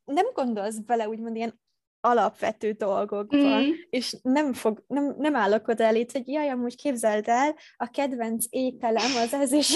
nem 0.04 0.26
gondolsz 0.32 0.78
bele 0.78 1.08
úgymond 1.08 1.36
ilyen 1.36 1.60
alapvető 2.00 2.72
dolgokban, 2.72 3.62
mm. 3.62 3.70
és 3.90 4.16
nem, 4.22 4.52
fog, 4.52 4.84
nem, 4.86 5.14
nem 5.18 5.36
állok 5.36 5.68
oda 5.68 5.84
elé, 5.84 6.06
hogy 6.12 6.28
jaj, 6.28 6.48
amúgy 6.48 6.76
képzeld 6.76 7.28
el, 7.28 7.56
a 7.76 7.90
kedvenc 7.90 8.44
ételem 8.48 9.16
az 9.16 9.34
ez 9.34 9.52
is. 9.52 9.74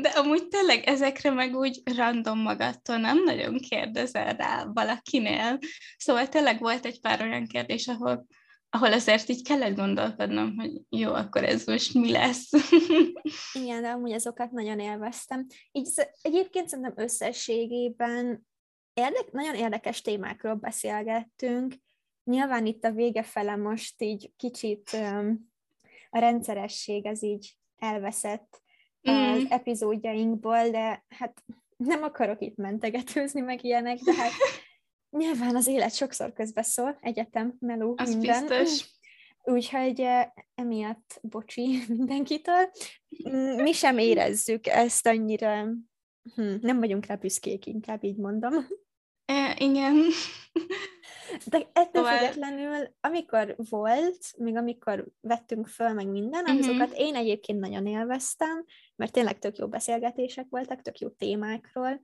De 0.00 0.08
amúgy 0.08 0.48
tényleg 0.48 0.84
ezekre 0.84 1.30
meg 1.30 1.54
úgy 1.54 1.82
random 1.96 2.38
magattól 2.38 2.96
nem 2.96 3.22
nagyon 3.24 3.58
kérdezel 3.58 4.32
rá 4.32 4.64
valakinél. 4.72 5.58
Szóval 5.96 6.28
tényleg 6.28 6.60
volt 6.60 6.84
egy 6.84 7.00
pár 7.00 7.22
olyan 7.22 7.46
kérdés, 7.46 7.88
ahol, 7.88 8.26
ahol 8.70 8.92
azért 8.92 9.28
így 9.28 9.42
kellett 9.42 9.76
gondolkodnom, 9.76 10.56
hogy 10.56 10.80
jó, 10.88 11.12
akkor 11.12 11.44
ez 11.44 11.66
most 11.66 11.94
mi 11.94 12.10
lesz. 12.10 12.50
Igen, 13.62 13.82
de 13.82 13.88
amúgy 13.88 14.12
azokat 14.12 14.50
nagyon 14.50 14.78
élveztem. 14.78 15.46
Így 15.72 15.88
egyébként 16.22 16.68
szerintem 16.68 17.04
összességében 17.04 18.46
érdek, 18.94 19.32
nagyon 19.32 19.54
érdekes 19.54 20.00
témákról 20.00 20.54
beszélgettünk. 20.54 21.74
Nyilván 22.24 22.66
itt 22.66 22.84
a 22.84 22.92
vége 22.92 23.22
fele 23.22 23.56
most 23.56 24.02
így 24.02 24.32
kicsit 24.36 24.90
um, 24.92 25.50
a 26.10 26.18
rendszeresség 26.18 27.06
az 27.06 27.22
így 27.22 27.56
elveszett 27.78 28.62
mm. 29.10 29.14
az 29.14 29.46
epizódjainkból, 29.48 30.70
de 30.70 31.04
hát 31.08 31.44
nem 31.76 32.02
akarok 32.02 32.42
itt 32.42 32.56
mentegetőzni 32.56 33.40
meg 33.40 33.64
ilyenek, 33.64 33.98
de 33.98 34.14
hát 34.14 34.32
nyilván 35.10 35.56
az 35.56 35.66
élet 35.66 35.94
sokszor 35.94 36.32
közbeszól, 36.32 36.98
egyetem, 37.00 37.56
meló, 37.58 37.94
az 37.96 38.14
minden. 38.14 38.46
Biztos. 38.46 38.86
Úgyhogy 39.54 40.06
emiatt 40.54 41.18
bocsi 41.22 41.78
mindenkitől. 41.88 42.70
Mm, 43.28 43.62
mi 43.62 43.72
sem 43.72 43.98
érezzük 43.98 44.66
ezt 44.66 45.06
annyira, 45.06 45.62
hm, 46.34 46.54
nem 46.60 46.78
vagyunk 46.78 47.06
rá 47.06 47.14
büszkék, 47.14 47.66
inkább 47.66 48.04
így 48.04 48.16
mondom. 48.16 48.54
E, 49.24 49.56
igen. 49.58 49.96
De 51.46 51.70
ettől 51.72 52.04
szóval... 52.04 52.18
függetlenül, 52.18 52.94
amikor 53.00 53.54
volt, 53.70 54.34
még 54.36 54.56
amikor 54.56 55.06
vettünk 55.20 55.66
föl 55.66 55.92
meg 55.92 56.06
minden, 56.06 56.44
uh-huh. 56.44 56.58
azokat 56.58 56.92
én 56.96 57.14
egyébként 57.14 57.58
nagyon 57.60 57.86
élveztem, 57.86 58.64
mert 58.96 59.12
tényleg 59.12 59.38
tök 59.38 59.56
jó 59.56 59.68
beszélgetések 59.68 60.46
voltak, 60.50 60.82
tök 60.82 60.98
jó 60.98 61.08
témákról, 61.08 62.00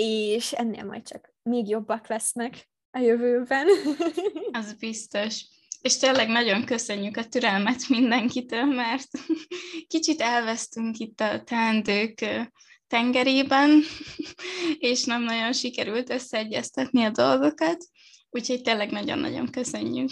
és 0.00 0.52
ennél 0.52 0.84
majd 0.84 1.08
csak 1.08 1.34
még 1.42 1.68
jobbak 1.68 2.08
lesznek 2.08 2.68
a 2.90 2.98
jövőben. 2.98 3.66
Az 4.60 4.72
biztos. 4.72 5.44
És 5.80 5.96
tényleg 5.96 6.28
nagyon 6.28 6.64
köszönjük 6.64 7.16
a 7.16 7.28
türelmet 7.28 7.88
mindenkitől, 7.88 8.64
mert 8.64 9.08
kicsit 9.94 10.20
elvesztünk 10.20 10.98
itt 10.98 11.20
a 11.20 11.42
teendők 11.42 12.24
tengerében, 12.86 13.80
és 14.90 15.04
nem 15.04 15.22
nagyon 15.22 15.52
sikerült 15.52 16.10
összeegyeztetni 16.10 17.04
a 17.04 17.10
dolgokat, 17.10 17.84
úgyhogy 18.30 18.62
tényleg 18.62 18.90
nagyon-nagyon 18.90 19.50
köszönjük. 19.50 20.10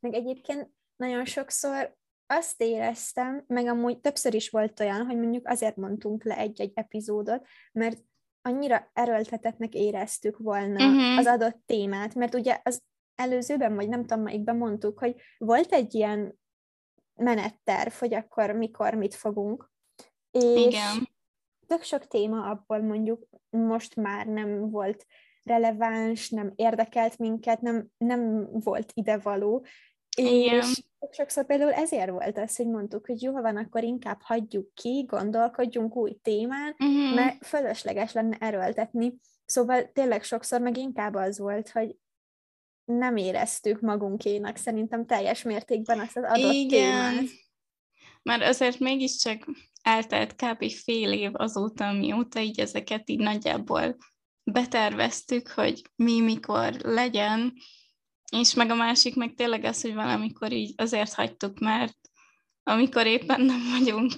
Meg 0.00 0.14
egyébként 0.14 0.70
nagyon 0.96 1.24
sokszor 1.24 1.96
azt 2.26 2.62
éreztem, 2.62 3.44
meg 3.46 3.66
amúgy 3.66 3.98
többször 3.98 4.34
is 4.34 4.50
volt 4.50 4.80
olyan, 4.80 5.06
hogy 5.06 5.16
mondjuk 5.16 5.48
azért 5.48 5.76
mondtunk 5.76 6.24
le 6.24 6.36
egy-egy 6.36 6.72
epizódot, 6.74 7.46
mert 7.72 7.98
annyira 8.48 8.90
erőltetetnek 8.92 9.74
éreztük 9.74 10.38
volna 10.38 10.86
uh-huh. 10.86 11.18
az 11.18 11.26
adott 11.26 11.62
témát, 11.66 12.14
mert 12.14 12.34
ugye 12.34 12.60
az 12.62 12.82
előzőben, 13.14 13.74
vagy 13.74 13.88
nem 13.88 14.00
tudom, 14.00 14.22
melyikben 14.22 14.56
mondtuk, 14.56 14.98
hogy 14.98 15.14
volt 15.38 15.72
egy 15.72 15.94
ilyen 15.94 16.38
menetterv, 17.14 17.92
hogy 17.92 18.14
akkor 18.14 18.50
mikor 18.50 18.94
mit 18.94 19.14
fogunk. 19.14 19.70
És 20.30 20.66
Igen 20.66 21.08
tök 21.68 21.82
sok 21.82 22.06
téma 22.06 22.50
abból 22.50 22.80
mondjuk 22.80 23.26
most 23.50 23.96
már 23.96 24.26
nem 24.26 24.70
volt 24.70 25.06
releváns, 25.42 26.30
nem 26.30 26.52
érdekelt 26.54 27.18
minket, 27.18 27.60
nem, 27.60 27.88
nem 27.96 28.48
volt 28.50 28.90
idevaló, 28.94 29.66
Igen. 30.18 30.58
és 30.58 30.82
sokszor 31.10 31.46
például 31.46 31.72
ezért 31.72 32.10
volt 32.10 32.38
az, 32.38 32.56
hogy 32.56 32.66
mondtuk, 32.66 33.06
hogy 33.06 33.22
jó, 33.22 33.32
van, 33.32 33.56
akkor 33.56 33.82
inkább 33.82 34.20
hagyjuk 34.22 34.74
ki, 34.74 35.04
gondolkodjunk 35.08 35.96
új 35.96 36.18
témán, 36.22 36.74
uh-huh. 36.78 37.14
mert 37.14 37.46
fölösleges 37.46 38.12
lenne 38.12 38.36
erőltetni. 38.40 39.14
Szóval 39.44 39.92
tényleg 39.92 40.22
sokszor 40.22 40.60
meg 40.60 40.76
inkább 40.76 41.14
az 41.14 41.38
volt, 41.38 41.70
hogy 41.70 41.96
nem 42.84 43.16
éreztük 43.16 43.80
magunkénak 43.80 44.56
szerintem 44.56 45.06
teljes 45.06 45.42
mértékben 45.42 46.00
azt 46.00 46.16
az 46.16 46.24
adott 46.24 46.52
Igen. 46.52 47.14
témát. 47.14 47.30
Már 48.22 48.42
azért 48.42 48.78
mégiscsak 48.78 49.46
eltelt 49.82 50.34
kb. 50.34 50.70
fél 50.70 51.12
év 51.12 51.30
azóta, 51.32 51.92
mióta 51.92 52.40
így 52.40 52.60
ezeket 52.60 53.10
így 53.10 53.18
nagyjából 53.18 53.96
beterveztük, 54.44 55.48
hogy 55.48 55.82
mi 55.96 56.20
mikor 56.20 56.72
legyen, 56.72 57.52
és 58.30 58.54
meg 58.54 58.70
a 58.70 58.74
másik 58.74 59.14
meg 59.14 59.34
tényleg 59.34 59.64
az, 59.64 59.80
hogy 59.80 59.94
valamikor 59.94 60.52
így 60.52 60.74
azért 60.76 61.12
hagytuk, 61.12 61.58
mert 61.58 61.96
amikor 62.62 63.06
éppen 63.06 63.40
nem 63.40 63.60
vagyunk 63.78 64.12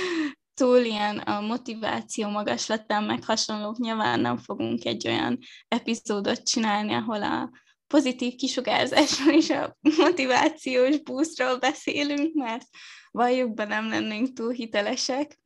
túl 0.60 0.78
ilyen 0.78 1.18
a 1.18 1.40
motiváció 1.40 2.28
magaslatán, 2.28 3.04
meg 3.04 3.24
hasonlók, 3.24 3.78
nyilván 3.78 4.20
nem 4.20 4.38
fogunk 4.38 4.84
egy 4.84 5.08
olyan 5.08 5.38
epizódot 5.68 6.42
csinálni, 6.42 6.92
ahol 6.92 7.22
a 7.22 7.50
pozitív 7.86 8.34
kisugárzásról 8.34 9.34
és 9.34 9.50
a 9.50 9.76
motivációs 10.02 11.02
boostról 11.02 11.58
beszélünk, 11.58 12.34
mert 12.34 12.66
valljuk 13.10 13.54
be, 13.54 13.64
nem 13.64 13.88
lennénk 13.88 14.32
túl 14.32 14.52
hitelesek. 14.52 15.38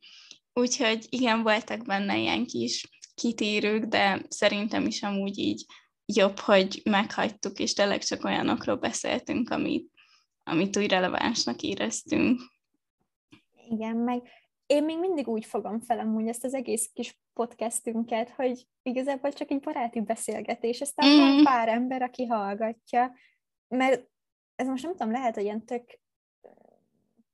Úgyhogy 0.53 1.05
igen, 1.09 1.43
voltak 1.43 1.85
benne 1.85 2.17
ilyen 2.17 2.45
kis 2.45 2.89
kitérők, 3.15 3.83
de 3.83 4.25
szerintem 4.29 4.85
is 4.85 5.03
amúgy 5.03 5.37
így 5.37 5.65
jobb, 6.05 6.37
hogy 6.39 6.81
meghagytuk, 6.83 7.59
és 7.59 7.73
tényleg 7.73 8.03
csak 8.03 8.23
olyanokról 8.23 8.75
beszéltünk, 8.75 9.49
amit, 9.49 9.91
amit 10.43 10.77
úgy 10.77 10.89
relevánsnak 10.89 11.61
éreztünk. 11.61 12.39
Igen, 13.69 13.95
meg 13.95 14.21
én 14.65 14.83
még 14.83 14.99
mindig 14.99 15.27
úgy 15.27 15.45
fogom 15.45 15.79
fel 15.79 15.99
amúgy 15.99 16.27
ezt 16.27 16.43
az 16.43 16.53
egész 16.53 16.89
kis 16.93 17.19
podcastünket, 17.33 18.29
hogy 18.29 18.67
igazából 18.81 19.31
csak 19.31 19.51
egy 19.51 19.59
baráti 19.59 20.01
beszélgetés, 20.01 20.81
aztán 20.81 21.09
mm. 21.09 21.19
van 21.19 21.43
pár 21.43 21.67
ember, 21.67 22.01
aki 22.01 22.25
hallgatja, 22.25 23.13
mert 23.67 24.09
ez 24.55 24.67
most 24.67 24.83
nem 24.83 24.91
tudom, 24.91 25.11
lehet, 25.11 25.35
hogy 25.35 25.43
ilyen 25.43 25.65
tök 25.65 25.99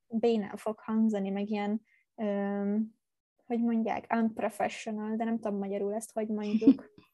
bénán 0.08 0.58
fog 0.58 0.80
hangzani, 0.80 1.30
meg 1.30 1.50
ilyen, 1.50 1.82
um, 2.16 3.00
hogy 3.46 3.60
mondják, 3.60 4.13
unprofessional, 4.16 5.16
de 5.16 5.24
nem 5.24 5.40
tudom 5.40 5.58
magyarul 5.58 5.94
ezt, 5.94 6.12
hogy 6.12 6.28
mondjuk, 6.28 6.94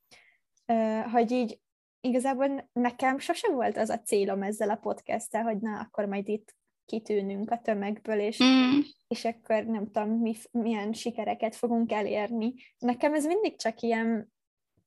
hogy 1.12 1.32
így 1.32 1.60
igazából 2.02 2.70
nekem 2.74 3.20
sosem 3.20 3.54
volt 3.54 3.78
az 3.78 3.90
a 3.90 4.00
célom 4.00 4.42
ezzel 4.42 4.70
a 4.70 4.76
podcasttel, 4.76 5.44
hogy 5.44 5.58
na, 5.58 5.80
akkor 5.80 6.06
majd 6.06 6.28
itt 6.28 6.56
kitűnünk 6.86 7.52
a 7.52 7.58
tömegből, 7.58 8.20
és, 8.20 8.44
mm. 8.44 8.80
és 9.08 9.26
akkor 9.26 9.66
nem 9.66 9.92
tudom, 9.92 10.10
mi, 10.10 10.36
milyen 10.52 10.94
sikereket 10.94 11.56
fogunk 11.56 11.92
elérni. 11.92 12.54
Nekem 12.78 13.14
ez 13.14 13.26
mindig 13.26 13.58
csak 13.58 13.82
ilyen 13.82 14.34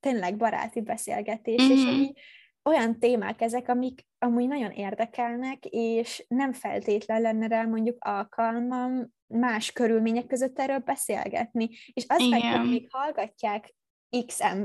tényleg 0.00 0.36
baráti 0.36 0.80
beszélgetés, 0.80 1.62
mm. 1.62 1.70
és 1.70 1.84
így 1.84 2.18
olyan 2.62 2.98
témák 2.98 3.40
ezek, 3.40 3.68
amik 3.68 4.06
amúgy 4.18 4.46
nagyon 4.46 4.70
érdekelnek, 4.70 5.64
és 5.64 6.24
nem 6.28 6.52
feltétlen 6.52 7.20
lenne 7.20 7.46
rá 7.46 7.64
mondjuk 7.64 7.96
alkalmam 8.04 9.12
más 9.26 9.72
körülmények 9.72 10.26
között 10.26 10.58
erről 10.58 10.78
beszélgetni. 10.78 11.68
És 11.92 12.04
azt 12.08 12.30
meg, 12.30 12.42
hogy 12.42 12.68
még 12.68 12.86
hallgatják 12.90 13.74
XM, 14.26 14.62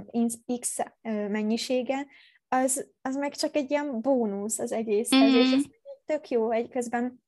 X 0.59 0.77
mennyiségen, 1.03 2.07
az, 2.47 2.87
az 3.01 3.15
meg 3.15 3.35
csak 3.35 3.55
egy 3.55 3.71
ilyen 3.71 4.01
bónusz 4.01 4.59
az 4.59 4.71
egészhez, 4.71 5.31
mm-hmm. 5.31 5.39
és 5.39 5.51
ez 5.51 5.63
tök 6.05 6.29
jó, 6.29 6.51
egy 6.51 6.69
közben 6.69 7.23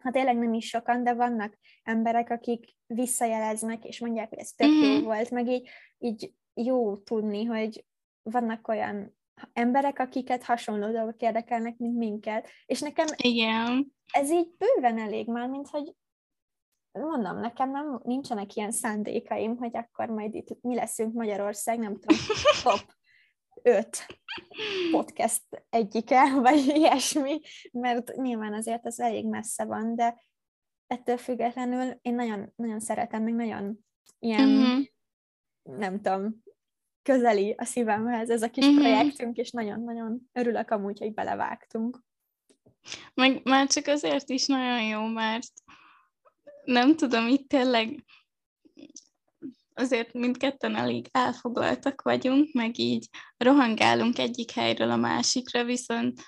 ha 0.00 0.12
tényleg 0.12 0.36
nem 0.36 0.54
is 0.54 0.68
sokan, 0.68 1.04
de 1.04 1.14
vannak 1.14 1.58
emberek, 1.82 2.30
akik 2.30 2.76
visszajeleznek, 2.86 3.84
és 3.84 4.00
mondják, 4.00 4.28
hogy 4.28 4.38
ez 4.38 4.50
tök 4.50 4.68
mm-hmm. 4.68 4.92
jó 4.92 5.00
volt, 5.00 5.30
meg 5.30 5.48
így, 5.48 5.68
így 5.98 6.32
jó 6.54 6.96
tudni, 6.96 7.44
hogy 7.44 7.84
vannak 8.22 8.68
olyan 8.68 9.16
emberek, 9.52 9.98
akiket 9.98 10.44
hasonló 10.44 10.90
dolgok 10.90 11.20
érdekelnek, 11.20 11.76
mint 11.76 11.96
minket, 11.96 12.48
és 12.66 12.80
nekem 12.80 13.06
Igen. 13.16 13.94
ez 14.12 14.30
így 14.30 14.48
bőven 14.58 14.98
elég 14.98 15.28
már, 15.28 15.48
mint 15.48 15.68
hogy 15.68 15.94
mondom, 17.00 17.40
nekem 17.40 17.70
nem, 17.70 18.00
nincsenek 18.04 18.54
ilyen 18.54 18.70
szándékaim, 18.70 19.56
hogy 19.56 19.76
akkor 19.76 20.08
majd 20.08 20.34
itt 20.34 20.62
mi 20.62 20.74
leszünk 20.74 21.14
Magyarország, 21.14 21.78
nem 21.78 21.98
tudom, 21.98 22.18
top 22.62 22.94
öt 23.62 24.06
podcast 24.90 25.42
egyike, 25.70 26.34
vagy 26.46 26.66
ilyesmi, 26.66 27.40
mert 27.72 28.16
nyilván 28.16 28.54
azért 28.54 28.86
az 28.86 29.00
elég 29.00 29.26
messze 29.28 29.64
van, 29.64 29.94
de 29.94 30.22
ettől 30.86 31.16
függetlenül 31.16 31.98
én 32.02 32.14
nagyon, 32.14 32.52
nagyon 32.56 32.80
szeretem, 32.80 33.22
meg 33.22 33.34
nagyon 33.34 33.78
ilyen, 34.18 34.48
mm-hmm. 34.48 34.80
nem 35.62 36.00
tudom, 36.00 36.44
közeli 37.02 37.54
a 37.58 37.64
szívemhez 37.64 38.30
ez 38.30 38.42
a 38.42 38.50
kis 38.50 38.66
mm-hmm. 38.66 38.76
projektünk, 38.76 39.36
és 39.36 39.50
nagyon-nagyon 39.50 40.20
örülök 40.32 40.70
amúgy, 40.70 40.98
hogy 40.98 41.14
belevágtunk. 41.14 42.04
Meg 43.14 43.40
már 43.44 43.66
csak 43.66 43.86
azért 43.86 44.28
is 44.28 44.46
nagyon 44.46 44.82
jó, 44.82 45.06
mert 45.06 45.52
nem 46.66 46.96
tudom, 46.96 47.28
itt 47.28 47.48
tényleg 47.48 48.04
azért 49.74 50.12
mindketten 50.12 50.76
elég 50.76 51.08
elfoglaltak 51.12 52.02
vagyunk, 52.02 52.52
meg 52.52 52.78
így 52.78 53.08
rohangálunk 53.36 54.18
egyik 54.18 54.50
helyről 54.50 54.90
a 54.90 54.96
másikra, 54.96 55.64
viszont 55.64 56.20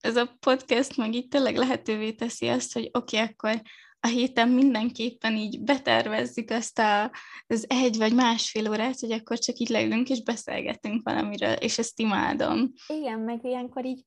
ez 0.00 0.16
a 0.16 0.36
podcast 0.40 0.96
meg 0.96 1.14
így 1.14 1.28
tényleg 1.28 1.56
lehetővé 1.56 2.12
teszi 2.12 2.48
azt, 2.48 2.72
hogy 2.72 2.88
oké, 2.92 3.16
okay, 3.16 3.28
akkor 3.28 3.62
a 4.00 4.06
héten 4.06 4.48
mindenképpen 4.48 5.36
így 5.36 5.60
betervezzük 5.60 6.50
azt 6.50 6.78
a, 6.78 7.12
az 7.46 7.64
egy 7.68 7.96
vagy 7.96 8.14
másfél 8.14 8.70
órát, 8.70 9.00
hogy 9.00 9.12
akkor 9.12 9.38
csak 9.38 9.56
így 9.56 9.68
leülünk 9.68 10.08
és 10.08 10.22
beszélgetünk 10.22 11.02
valamiről, 11.04 11.52
és 11.52 11.78
ezt 11.78 12.00
imádom. 12.00 12.72
Igen, 12.86 13.18
meg 13.18 13.44
ilyenkor 13.44 13.84
így 13.84 14.00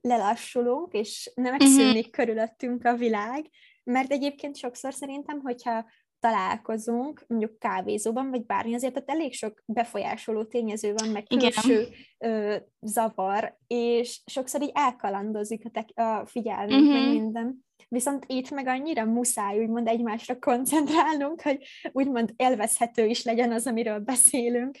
lelassulunk, 0.00 0.92
és 0.92 1.30
nem 1.34 1.50
megszűnik 1.50 2.06
uh-huh. 2.06 2.10
körülöttünk 2.10 2.84
a 2.84 2.94
világ, 2.94 3.46
mert 3.90 4.12
egyébként 4.12 4.56
sokszor 4.56 4.94
szerintem, 4.94 5.40
hogyha 5.40 5.86
találkozunk, 6.20 7.24
mondjuk 7.26 7.58
kávézóban, 7.58 8.30
vagy 8.30 8.46
bármi, 8.46 8.74
azért 8.74 8.96
ott 8.96 9.10
elég 9.10 9.32
sok 9.32 9.62
befolyásoló 9.66 10.44
tényező 10.44 10.92
van, 10.92 11.08
meg 11.08 11.22
külső 11.22 11.88
ö, 12.18 12.56
zavar, 12.80 13.56
és 13.66 14.20
sokszor 14.26 14.62
így 14.62 14.70
elkalandozik 14.74 15.64
a, 15.64 15.70
te- 15.70 16.02
a 16.02 16.26
figyelmünk, 16.26 16.80
uh-huh. 16.80 16.92
meg 16.92 17.02
mhm. 17.02 17.22
minden. 17.22 17.66
Viszont 17.88 18.24
itt 18.26 18.50
meg 18.50 18.66
annyira 18.66 19.04
muszáj 19.04 19.58
úgymond 19.58 19.88
egymásra 19.88 20.38
koncentrálnunk, 20.38 21.42
hogy 21.42 21.64
úgymond 21.92 22.32
élvezhető 22.36 23.06
is 23.06 23.24
legyen 23.24 23.52
az, 23.52 23.66
amiről 23.66 23.98
beszélünk, 23.98 24.76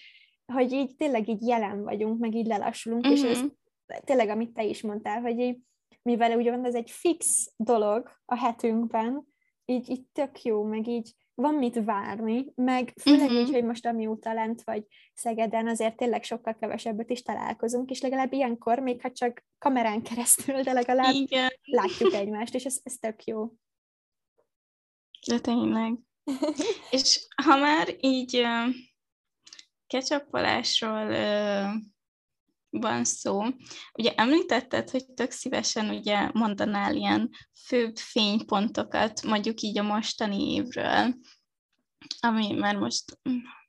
hogy 0.52 0.72
így 0.72 0.94
tényleg 0.96 1.28
így 1.28 1.46
jelen 1.46 1.82
vagyunk, 1.82 2.18
meg 2.18 2.34
így 2.34 2.46
lelassulunk, 2.46 3.04
uh-huh. 3.04 3.18
és 3.18 3.24
ez 3.30 3.38
mhm. 3.38 3.48
tényleg, 4.04 4.28
amit 4.28 4.52
te 4.52 4.64
is 4.64 4.82
mondtál, 4.82 5.20
hogy 5.20 5.38
így, 5.38 5.58
mivel 6.02 6.38
ugye 6.38 6.50
van 6.50 6.64
ez 6.64 6.74
egy 6.74 6.90
fix 6.90 7.52
dolog 7.56 8.10
a 8.24 8.36
hetünkben, 8.36 9.26
így, 9.64 9.90
így 9.90 10.06
tök 10.12 10.42
jó, 10.42 10.62
meg 10.62 10.86
így 10.86 11.14
van 11.34 11.54
mit 11.54 11.84
várni, 11.84 12.52
meg 12.54 12.92
főleg 13.00 13.26
uh-huh. 13.26 13.40
így, 13.40 13.50
hogy 13.50 13.64
most 13.64 13.86
amióta 13.86 14.32
lent 14.32 14.62
vagy 14.62 14.84
Szegeden, 15.14 15.68
azért 15.68 15.96
tényleg 15.96 16.22
sokkal 16.22 16.54
kevesebbet 16.54 17.10
is 17.10 17.22
találkozunk, 17.22 17.90
és 17.90 18.00
legalább 18.00 18.32
ilyenkor, 18.32 18.78
még 18.78 19.00
ha 19.00 19.12
csak 19.12 19.44
kamerán 19.58 20.02
keresztül, 20.02 20.62
de 20.62 20.72
legalább 20.72 21.14
Igen. 21.14 21.50
látjuk 21.64 22.12
egymást, 22.12 22.54
és 22.54 22.64
ez, 22.64 22.80
ez 22.82 22.94
tök 22.94 23.24
jó. 23.24 23.52
De 25.26 25.38
tényleg. 25.38 25.98
és 26.90 27.26
ha 27.44 27.56
már 27.56 27.96
így 28.00 28.36
uh, 28.36 28.74
ketchuppolásról 29.86 31.06
uh, 31.06 31.72
van 32.70 33.04
szó. 33.04 33.42
Ugye 33.92 34.14
említetted, 34.14 34.90
hogy 34.90 35.06
tök 35.06 35.30
szívesen 35.30 35.88
ugye 35.88 36.30
mondanál 36.32 36.96
ilyen 36.96 37.30
főbb 37.66 37.96
fénypontokat, 37.96 39.22
mondjuk 39.22 39.60
így 39.60 39.78
a 39.78 39.82
mostani 39.82 40.52
évről, 40.54 41.14
ami 42.20 42.52
már 42.52 42.76
most 42.76 43.18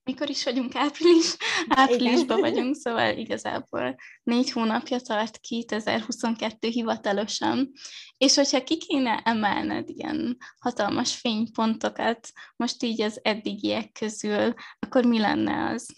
mikor 0.04 0.30
is 0.30 0.44
vagyunk, 0.44 0.76
április, 0.76 1.36
áprilisban 1.68 2.40
vagyunk, 2.40 2.76
szóval 2.76 3.18
igazából 3.18 3.96
négy 4.24 4.52
hónapja 4.52 5.00
tart 5.00 5.38
2022 5.38 6.68
hivatalosan, 6.68 7.72
és 8.18 8.36
hogyha 8.36 8.64
ki 8.64 8.78
kéne 8.78 9.22
emelned 9.26 9.90
ilyen 9.90 10.38
hatalmas 10.60 11.16
fénypontokat 11.16 12.32
most 12.56 12.84
így 12.84 13.02
az 13.02 13.20
eddigiek 13.22 13.92
közül, 13.92 14.54
akkor 14.80 15.06
mi 15.06 15.20
lenne 15.20 15.70
az? 15.70 15.96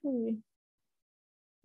Hű, 0.00 0.36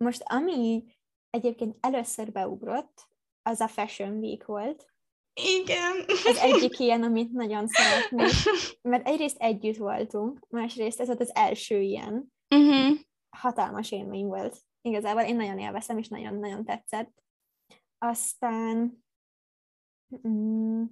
most 0.04 0.22
ami 0.24 0.84
egyébként 1.30 1.76
először 1.80 2.32
beugrott, 2.32 3.08
az 3.42 3.60
a 3.60 3.68
Fashion 3.68 4.16
Week 4.16 4.44
volt. 4.44 4.90
Igen. 5.34 6.04
Az 6.06 6.36
egyik 6.50 6.78
ilyen, 6.78 7.02
amit 7.02 7.32
nagyon 7.32 7.66
szeretnék. 7.66 8.30
Mert 8.82 9.06
egyrészt 9.06 9.38
együtt 9.38 9.76
voltunk, 9.76 10.46
másrészt 10.48 11.00
ez 11.00 11.06
volt 11.06 11.20
az 11.20 11.34
első 11.34 11.80
ilyen. 11.80 12.32
Uh-huh. 12.54 12.98
Hatalmas 13.36 13.92
élmény 13.92 14.26
volt. 14.26 14.58
Igazából 14.80 15.22
én 15.22 15.36
nagyon 15.36 15.58
élveztem, 15.58 15.98
és 15.98 16.08
nagyon-nagyon 16.08 16.64
tetszett. 16.64 17.22
Aztán 17.98 19.04
mm, 20.28 20.84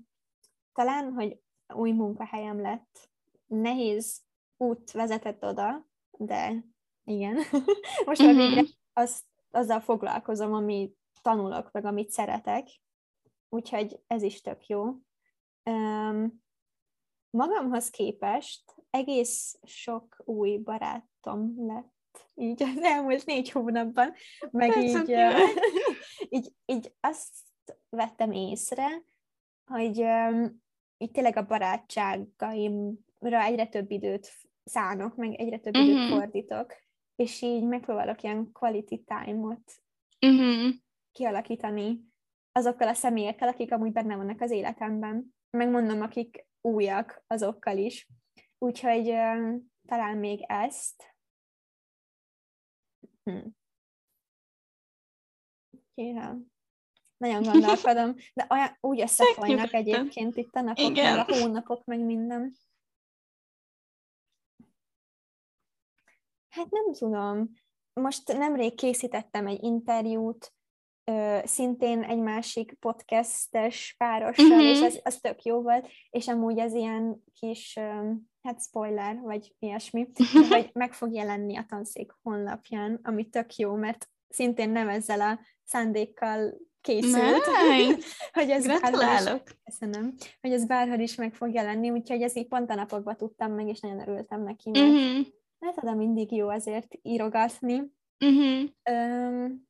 talán, 0.73 1.13
hogy 1.13 1.41
új 1.75 1.93
munkahelyem 1.93 2.61
lett. 2.61 3.11
Nehéz 3.47 4.23
út 4.57 4.91
vezetett 4.91 5.45
oda, 5.45 5.87
de 6.11 6.65
igen. 7.05 7.35
Most 8.07 8.21
uh-huh. 8.21 8.37
már 8.37 8.49
végre 8.49 8.78
azt, 8.99 9.25
azzal 9.51 9.81
foglalkozom, 9.81 10.53
ami 10.53 10.93
tanulok, 11.23 11.73
meg 11.73 11.85
amit 11.85 12.11
szeretek, 12.11 12.69
úgyhogy 13.49 14.01
ez 14.07 14.23
is 14.23 14.41
tök 14.41 14.67
jó. 14.67 14.85
Um, 15.65 16.43
magamhoz 17.31 17.91
képest 17.91 18.75
egész 18.91 19.59
sok 19.63 20.23
új 20.25 20.57
barátom 20.57 21.67
lett 21.67 21.97
így 22.35 22.63
az 22.63 22.79
elmúlt 22.83 23.27
négy 23.27 23.51
hónapban, 23.51 24.15
meg 24.51 24.77
így, 24.77 25.13
uh, 25.13 25.41
így, 26.37 26.53
így 26.67 26.93
azt 27.01 27.35
vettem 27.89 28.33
észre, 28.33 29.03
hogy 29.67 30.01
um, 30.01 30.63
így 30.99 31.11
tényleg 31.11 31.37
a 31.37 31.47
barátságaimra 31.47 33.43
egyre 33.43 33.67
több 33.67 33.91
időt 33.91 34.33
szánok, 34.65 35.17
meg 35.17 35.35
egyre 35.35 35.59
több 35.59 35.77
uh-huh. 35.77 35.91
időt 35.91 36.09
mhm. 36.09 36.19
fordítok, 36.19 36.75
és 37.19 37.43
így 37.43 37.63
megpróbálok 37.63 38.23
ilyen 38.23 38.53
quality 38.53 39.05
time-ot 39.05 39.83
uh-huh. 40.21 40.75
kialakítani 41.13 42.01
azokkal 42.53 42.89
a 42.89 42.95
személyekkel, 42.95 43.49
akik 43.49 43.73
amúgy 43.73 43.93
benne 43.93 44.17
vannak 44.17 44.41
az 44.41 44.51
életemben. 44.51 45.35
Megmondom, 45.51 46.03
akik 46.03 46.47
újak 46.61 47.25
azokkal 47.27 47.77
is. 47.77 48.09
Úgyhogy 48.59 49.09
uh, 49.09 49.55
talán 49.87 50.19
még 50.19 50.45
ezt. 50.47 51.15
Hm. 53.25 53.47
Yeah. 55.95 56.37
Nagyon 57.17 57.43
gondolkodom, 57.53 58.15
de 58.35 58.47
olyan, 58.51 58.77
úgy 58.81 59.01
összefolynak 59.01 59.73
egyébként 59.73 60.37
itt 60.37 60.55
a 60.55 60.61
napok, 60.61 60.95
meg 60.95 61.29
a 61.29 61.35
hónapok, 61.35 61.85
meg 61.85 62.01
minden. 62.01 62.57
Hát 66.59 66.71
nem 66.71 66.93
tudom. 66.93 67.51
Most 67.93 68.33
nemrég 68.33 68.75
készítettem 68.75 69.47
egy 69.47 69.63
interjút, 69.63 70.53
szintén 71.45 72.03
egy 72.03 72.19
másik 72.19 72.73
podcastes 72.73 73.95
párossal, 73.99 74.47
uh-huh. 74.47 74.63
és 74.63 74.81
az, 74.81 75.01
az 75.03 75.17
tök 75.17 75.43
jó 75.43 75.63
volt, 75.63 75.89
és 76.11 76.29
amúgy 76.29 76.61
az 76.61 76.75
ilyen 76.75 77.23
kis, 77.33 77.79
hát 78.43 78.63
spoiler, 78.63 79.21
vagy 79.21 79.55
ilyesmi, 79.59 80.09
hogy 80.51 80.71
meg 80.73 80.93
fog 80.93 81.15
jelenni 81.15 81.57
a 81.57 81.65
tanszék 81.69 82.13
honlapján, 82.23 83.01
ami 83.03 83.29
tök 83.29 83.55
jó, 83.55 83.75
mert 83.75 84.09
szintén 84.29 84.71
nem 84.71 84.89
ezzel 84.89 85.21
a 85.21 85.41
szándékkal 85.65 86.55
készült, 86.81 87.45
hogy 88.33 88.51
ez 88.51 88.67
bárhol 88.67 89.01
is, 89.03 89.57
köszönöm, 89.65 90.15
hogy 90.41 90.53
ez 90.53 90.67
bárhol 90.67 90.99
is 90.99 91.15
meg 91.15 91.35
fog 91.35 91.53
jelenni, 91.53 91.91
úgyhogy 91.91 92.23
ez 92.23 92.37
így 92.37 92.49
pont 92.49 92.71
a 92.71 92.75
napokban 92.75 93.17
tudtam 93.17 93.53
meg, 93.53 93.69
és 93.69 93.81
nagyon 93.81 94.01
örültem 94.01 94.43
neki, 94.43 94.71
mert 94.71 94.87
uh-huh. 94.87 95.27
Hát 95.61 95.77
oda 95.83 95.95
mindig 95.95 96.33
jó 96.33 96.49
azért 96.49 96.95
írogatni. 97.03 97.93
Uh-huh. 98.25 98.69
Öm, 98.83 99.67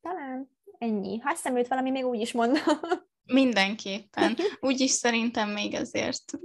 talán 0.00 0.50
ennyi. 0.78 1.18
Ha 1.18 1.30
eszemült 1.30 1.68
valami, 1.68 1.90
még 1.90 2.04
úgy 2.04 2.20
is 2.20 2.32
mondom. 2.32 2.62
Mindenképpen. 3.24 4.36
Úgyis 4.60 4.90
szerintem 4.90 5.50
még 5.50 5.74
azért 5.74 6.38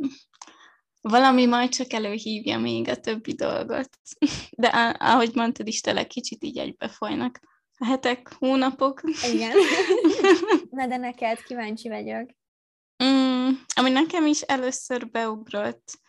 valami 1.02 1.46
majd 1.46 1.70
csak 1.70 1.94
előhívja 1.94 2.60
még 2.60 2.88
a 2.88 3.00
többi 3.00 3.34
dolgot. 3.34 3.90
De 4.58 4.68
ahogy 5.00 5.36
mondtad 5.36 5.68
is, 5.68 5.82
tele 5.82 6.08
kicsit 6.08 6.44
így 6.44 6.58
egybefolynak 6.58 7.40
a 7.78 7.86
hetek, 7.86 8.34
hónapok. 8.34 9.02
Igen. 9.34 9.56
Na 10.70 10.88
de 10.88 10.98
neked 10.98 11.44
kíváncsi 11.44 11.90
vagyok. 11.90 12.30
Mm, 13.04 13.50
ami 13.76 13.90
nekem 13.90 14.26
is 14.26 14.42
először 14.42 15.10
beugrott, 15.10 16.00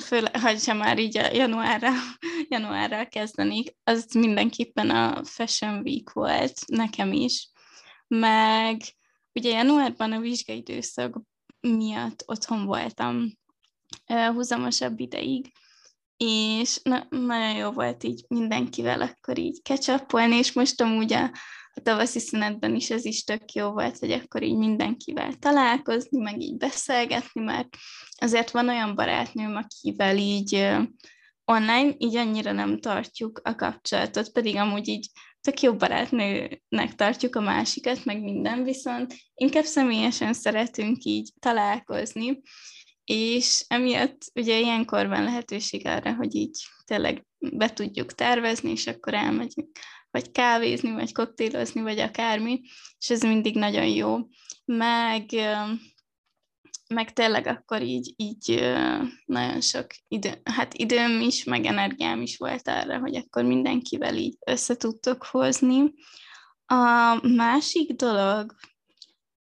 föl, 0.00 0.24
ha 0.66 0.74
már 0.74 0.98
így 0.98 1.18
a 1.18 1.32
januárra, 1.32 1.90
januárra 2.48 3.08
kezdenék, 3.08 3.76
az 3.84 4.06
mindenképpen 4.12 4.90
a 4.90 5.24
Fashion 5.24 5.80
Week 5.80 6.12
volt 6.12 6.60
nekem 6.66 7.12
is, 7.12 7.50
meg 8.08 8.82
ugye 9.32 9.50
januárban 9.50 10.12
a 10.12 10.20
vizsgaidőszak 10.20 11.20
miatt 11.60 12.22
otthon 12.26 12.64
voltam 12.64 13.38
húzamosabb 14.06 15.00
ideig, 15.00 15.52
és 16.16 16.80
na, 16.82 17.06
nagyon 17.10 17.56
jó 17.56 17.70
volt 17.70 18.04
így 18.04 18.24
mindenkivel 18.28 19.00
akkor 19.00 19.38
így 19.38 19.62
kecsapolni, 19.62 20.36
és 20.36 20.52
most 20.52 20.80
amúgy 20.80 21.12
a 21.12 21.30
a 21.74 21.80
tavaszi 21.80 22.18
szünetben 22.18 22.74
is 22.74 22.90
ez 22.90 23.04
is 23.04 23.24
tök 23.24 23.52
jó 23.52 23.70
volt, 23.70 23.98
hogy 23.98 24.10
akkor 24.10 24.42
így 24.42 24.56
mindenkivel 24.56 25.32
találkozni, 25.32 26.18
meg 26.18 26.40
így 26.40 26.56
beszélgetni, 26.56 27.40
mert 27.40 27.68
azért 28.16 28.50
van 28.50 28.68
olyan 28.68 28.94
barátnőm, 28.94 29.56
akivel 29.56 30.16
így 30.16 30.68
online 31.44 31.94
így 31.98 32.16
annyira 32.16 32.52
nem 32.52 32.78
tartjuk 32.78 33.40
a 33.44 33.54
kapcsolatot, 33.54 34.32
pedig 34.32 34.56
amúgy 34.56 34.88
így 34.88 35.10
tök 35.40 35.60
jó 35.60 35.74
barátnőnek 35.76 36.94
tartjuk 36.96 37.36
a 37.36 37.40
másikat, 37.40 38.04
meg 38.04 38.22
minden, 38.22 38.62
viszont 38.62 39.14
inkább 39.34 39.64
személyesen 39.64 40.32
szeretünk 40.32 41.04
így 41.04 41.30
találkozni, 41.38 42.40
és 43.04 43.64
emiatt 43.68 44.18
ugye 44.34 44.58
ilyenkor 44.58 45.06
van 45.06 45.22
lehetőség 45.22 45.86
arra, 45.86 46.14
hogy 46.14 46.34
így 46.34 46.58
tényleg 46.84 47.26
be 47.38 47.72
tudjuk 47.72 48.14
tervezni, 48.14 48.70
és 48.70 48.86
akkor 48.86 49.14
elmegyünk 49.14 49.68
vagy 50.10 50.30
kávézni, 50.30 50.92
vagy 50.92 51.12
koktélozni, 51.12 51.80
vagy 51.80 51.98
akármi, 51.98 52.60
és 52.98 53.10
ez 53.10 53.22
mindig 53.22 53.54
nagyon 53.54 53.86
jó. 53.86 54.18
Meg, 54.64 55.24
meg 56.88 57.12
tényleg 57.12 57.46
akkor 57.46 57.82
így, 57.82 58.14
így 58.16 58.72
nagyon 59.24 59.60
sok 59.60 59.86
idő, 60.08 60.40
hát 60.44 60.74
időm 60.74 61.20
is, 61.20 61.44
meg 61.44 61.64
energiám 61.64 62.22
is 62.22 62.36
volt 62.36 62.68
arra, 62.68 62.98
hogy 62.98 63.16
akkor 63.16 63.44
mindenkivel 63.44 64.16
így 64.16 64.36
össze 64.46 64.76
tudtok 64.76 65.24
hozni. 65.24 65.92
A 66.66 67.18
másik 67.28 67.92
dolog, 67.92 68.54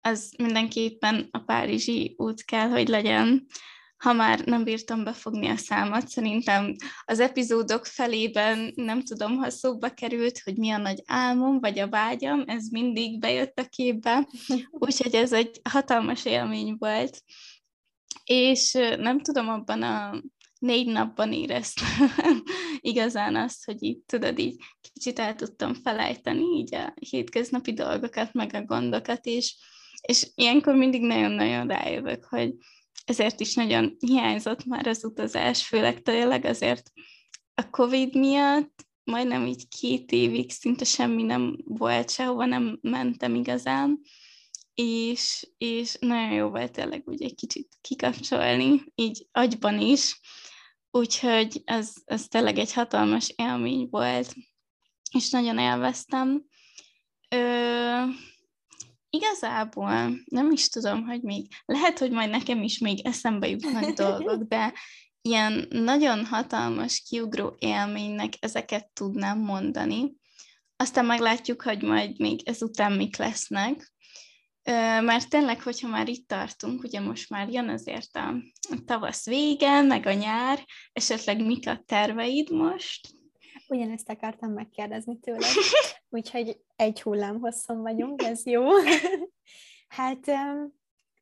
az 0.01 0.33
mindenképpen 0.37 1.27
a 1.31 1.39
Párizsi 1.39 2.15
út 2.17 2.45
kell, 2.45 2.69
hogy 2.69 2.87
legyen. 2.87 3.45
Ha 3.97 4.13
már 4.13 4.39
nem 4.45 4.63
bírtam 4.63 5.03
befogni 5.03 5.47
a 5.47 5.55
számot, 5.55 6.07
szerintem 6.07 6.75
az 7.05 7.19
epizódok 7.19 7.85
felében 7.85 8.71
nem 8.75 9.01
tudom, 9.01 9.37
ha 9.37 9.49
szóba 9.49 9.89
került, 9.89 10.39
hogy 10.39 10.57
mi 10.57 10.69
a 10.69 10.77
nagy 10.77 11.03
álmom, 11.05 11.59
vagy 11.59 11.79
a 11.79 11.89
vágyam, 11.89 12.43
ez 12.45 12.67
mindig 12.67 13.19
bejött 13.19 13.59
a 13.59 13.67
képbe, 13.69 14.27
úgyhogy 14.85 15.15
ez 15.15 15.33
egy 15.33 15.61
hatalmas 15.69 16.25
élmény 16.25 16.75
volt. 16.79 17.23
És 18.23 18.71
nem 18.97 19.21
tudom, 19.21 19.49
abban 19.49 19.81
a 19.81 20.21
négy 20.59 20.87
napban 20.87 21.33
éreztem 21.33 22.09
igazán 22.79 23.35
azt, 23.35 23.65
hogy 23.65 23.83
így 23.83 23.99
tudod, 24.05 24.39
így 24.39 24.55
kicsit 24.93 25.19
el 25.19 25.35
tudtam 25.35 25.73
felejteni 25.73 26.43
így 26.43 26.75
a 26.75 26.93
hétköznapi 27.09 27.73
dolgokat, 27.73 28.33
meg 28.33 28.53
a 28.53 28.63
gondokat, 28.63 29.25
és 29.25 29.55
és 30.01 30.27
ilyenkor 30.35 30.75
mindig 30.75 31.01
nagyon-nagyon 31.01 31.67
rájövök, 31.67 32.25
hogy 32.25 32.53
ezért 33.07 33.39
is 33.39 33.53
nagyon 33.53 33.95
hiányzott 33.99 34.65
már 34.65 34.87
az 34.87 35.05
utazás, 35.05 35.67
főleg 35.67 36.01
tényleg 36.01 36.45
azért 36.45 36.91
a 37.53 37.69
Covid 37.69 38.15
miatt 38.15 38.85
majdnem 39.03 39.45
így 39.45 39.67
két 39.67 40.11
évig 40.11 40.51
szinte 40.51 40.85
semmi 40.85 41.23
nem 41.23 41.57
volt, 41.63 42.09
sehova 42.09 42.45
nem 42.45 42.79
mentem 42.81 43.35
igazán, 43.35 43.99
és, 44.73 45.47
és 45.57 45.97
nagyon 45.99 46.31
jó 46.31 46.49
volt 46.49 46.71
tényleg 46.71 47.01
úgy 47.05 47.23
egy 47.23 47.35
kicsit 47.35 47.67
kikapcsolni, 47.81 48.83
így 48.95 49.27
agyban 49.31 49.79
is, 49.79 50.19
úgyhogy 50.91 51.61
ez, 51.65 51.93
ez 52.05 52.27
tényleg 52.27 52.57
egy 52.57 52.73
hatalmas 52.73 53.33
élmény 53.35 53.87
volt, 53.89 54.33
és 55.11 55.29
nagyon 55.29 55.57
élveztem. 55.57 56.45
Ö, 57.29 58.03
Igazából 59.17 60.19
nem 60.25 60.51
is 60.51 60.69
tudom, 60.69 61.05
hogy 61.05 61.21
még, 61.21 61.47
lehet, 61.65 61.99
hogy 61.99 62.11
majd 62.11 62.29
nekem 62.29 62.63
is 62.63 62.77
még 62.77 63.05
eszembe 63.05 63.47
jutnak 63.47 63.89
dolgok, 63.89 64.43
de 64.43 64.73
ilyen 65.21 65.67
nagyon 65.69 66.25
hatalmas 66.25 67.03
kiugró 67.09 67.55
élménynek 67.59 68.33
ezeket 68.39 68.89
tudnám 68.93 69.39
mondani. 69.39 70.13
Aztán 70.75 71.05
meglátjuk, 71.05 71.61
hogy 71.61 71.81
majd 71.81 72.19
még 72.19 72.41
ezután 72.43 72.91
mik 72.91 73.17
lesznek. 73.17 73.91
Mert 75.01 75.29
tényleg, 75.29 75.61
hogyha 75.61 75.87
már 75.87 76.07
itt 76.07 76.27
tartunk, 76.27 76.83
ugye 76.83 76.99
most 76.99 77.29
már 77.29 77.49
jön 77.49 77.69
azért 77.69 78.15
a 78.15 78.35
tavasz 78.85 79.25
vége, 79.25 79.81
meg 79.81 80.05
a 80.05 80.13
nyár, 80.13 80.65
esetleg 80.93 81.45
mik 81.45 81.67
a 81.67 81.83
terveid 81.85 82.51
most? 82.51 83.07
Ugyanezt 83.67 84.09
akartam 84.09 84.51
megkérdezni 84.51 85.19
tőled, 85.19 85.43
úgyhogy 86.09 86.61
egy 86.75 87.01
hullám 87.01 87.39
hosszon 87.39 87.81
vagyunk, 87.81 88.21
ez 88.21 88.45
jó. 88.45 88.63
hát 89.97 90.25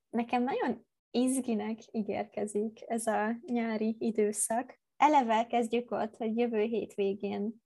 nekem 0.09 0.43
nagyon 0.43 0.85
izginek 1.11 1.79
ígérkezik 1.91 2.79
ez 2.87 3.07
a 3.07 3.35
nyári 3.45 3.95
időszak. 3.99 4.79
Eleve 4.97 5.45
kezdjük 5.45 5.91
ott, 5.91 6.15
hogy 6.17 6.37
jövő 6.37 6.61
hétvégén 6.61 7.63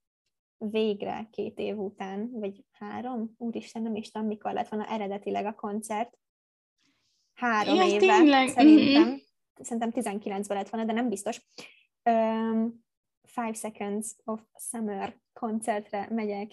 végre 0.58 1.28
két 1.32 1.60
év 1.60 1.78
után, 1.78 2.30
vagy 2.32 2.64
három, 2.72 3.34
úristen, 3.38 3.82
nem 3.82 3.96
is 3.96 4.12
tudom, 4.12 4.28
mikor 4.28 4.54
lett 4.54 4.70
volna 4.70 4.88
eredetileg 4.88 5.46
a 5.46 5.54
koncert. 5.54 6.18
Három 7.34 7.76
ja, 7.76 7.86
éve, 7.86 7.98
tényleg? 7.98 8.48
szerintem. 8.48 9.04
Mm-hmm. 9.04 9.16
Szerintem 9.62 9.92
19-ben 9.94 10.58
lett 10.58 10.70
volna, 10.70 10.86
de 10.86 10.94
nem 10.94 11.10
biztos. 11.10 11.42
Um, 12.04 12.88
Five 13.32 13.54
Seconds 13.54 14.16
of 14.24 14.42
Summer 14.70 15.20
koncertre 15.34 16.08
megyek 16.10 16.52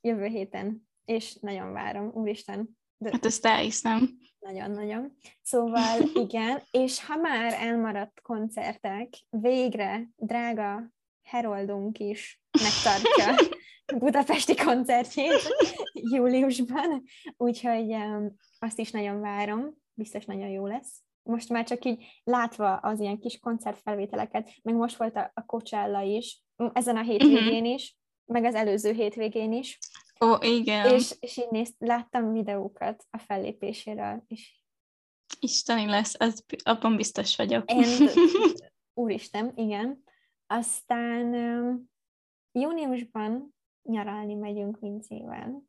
jövő 0.00 0.26
héten, 0.26 0.88
és 1.04 1.34
nagyon 1.34 1.72
várom, 1.72 2.10
úristen. 2.14 2.78
De 2.96 3.10
hát 3.12 3.24
ezt 3.24 3.46
elhiszem. 3.46 4.08
Nagyon-nagyon. 4.38 5.16
Szóval 5.42 6.00
igen, 6.24 6.62
és 6.70 7.04
ha 7.04 7.16
már 7.16 7.52
elmaradt 7.52 8.20
koncertek, 8.20 9.08
végre 9.30 10.08
drága 10.16 10.92
Heroldunk 11.22 11.98
is 11.98 12.42
megtartja 12.62 13.48
budapesti 14.04 14.56
koncertjét 14.56 15.42
júliusban, 15.92 17.02
úgyhogy 17.36 17.92
um, 17.92 18.34
azt 18.58 18.78
is 18.78 18.90
nagyon 18.90 19.20
várom, 19.20 19.74
biztos 19.94 20.24
nagyon 20.24 20.48
jó 20.48 20.66
lesz 20.66 21.02
most 21.28 21.48
már 21.48 21.64
csak 21.64 21.84
így 21.84 22.04
látva 22.24 22.76
az 22.76 23.00
ilyen 23.00 23.18
kis 23.18 23.38
koncertfelvételeket, 23.38 24.50
meg 24.62 24.74
most 24.74 24.96
volt 24.96 25.16
a, 25.16 25.30
a 25.34 25.44
Coachella 25.44 26.00
is, 26.00 26.42
ezen 26.72 26.96
a 26.96 27.02
hétvégén 27.02 27.46
uh-huh. 27.46 27.72
is, 27.72 27.96
meg 28.24 28.44
az 28.44 28.54
előző 28.54 28.92
hétvégén 28.92 29.52
is. 29.52 29.78
Ó, 30.24 30.34
igen. 30.40 30.94
És, 30.94 31.14
és 31.20 31.36
így 31.36 31.50
nézt, 31.50 31.74
láttam 31.78 32.32
videókat 32.32 33.04
a 33.10 33.18
fellépéséről, 33.18 34.24
és 34.26 34.56
Isteni 35.40 35.86
lesz, 35.86 36.14
az, 36.18 36.44
abban 36.62 36.96
biztos 36.96 37.36
vagyok. 37.36 37.70
Én, 37.72 38.08
úristen, 39.04 39.52
igen. 39.54 40.04
Aztán 40.46 41.34
júniusban 42.52 43.54
nyaralni 43.82 44.34
megyünk 44.34 44.78
Vincével 44.80 45.62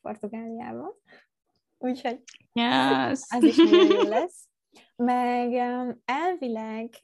Portugáliába. 0.00 0.96
Úgyhogy 1.78 2.22
yes. 2.52 3.20
az 3.28 3.42
is 3.42 3.56
nagyon 3.56 3.86
jó 3.86 4.02
lesz. 4.18 4.48
Meg 5.02 5.52
elvileg 6.04 6.94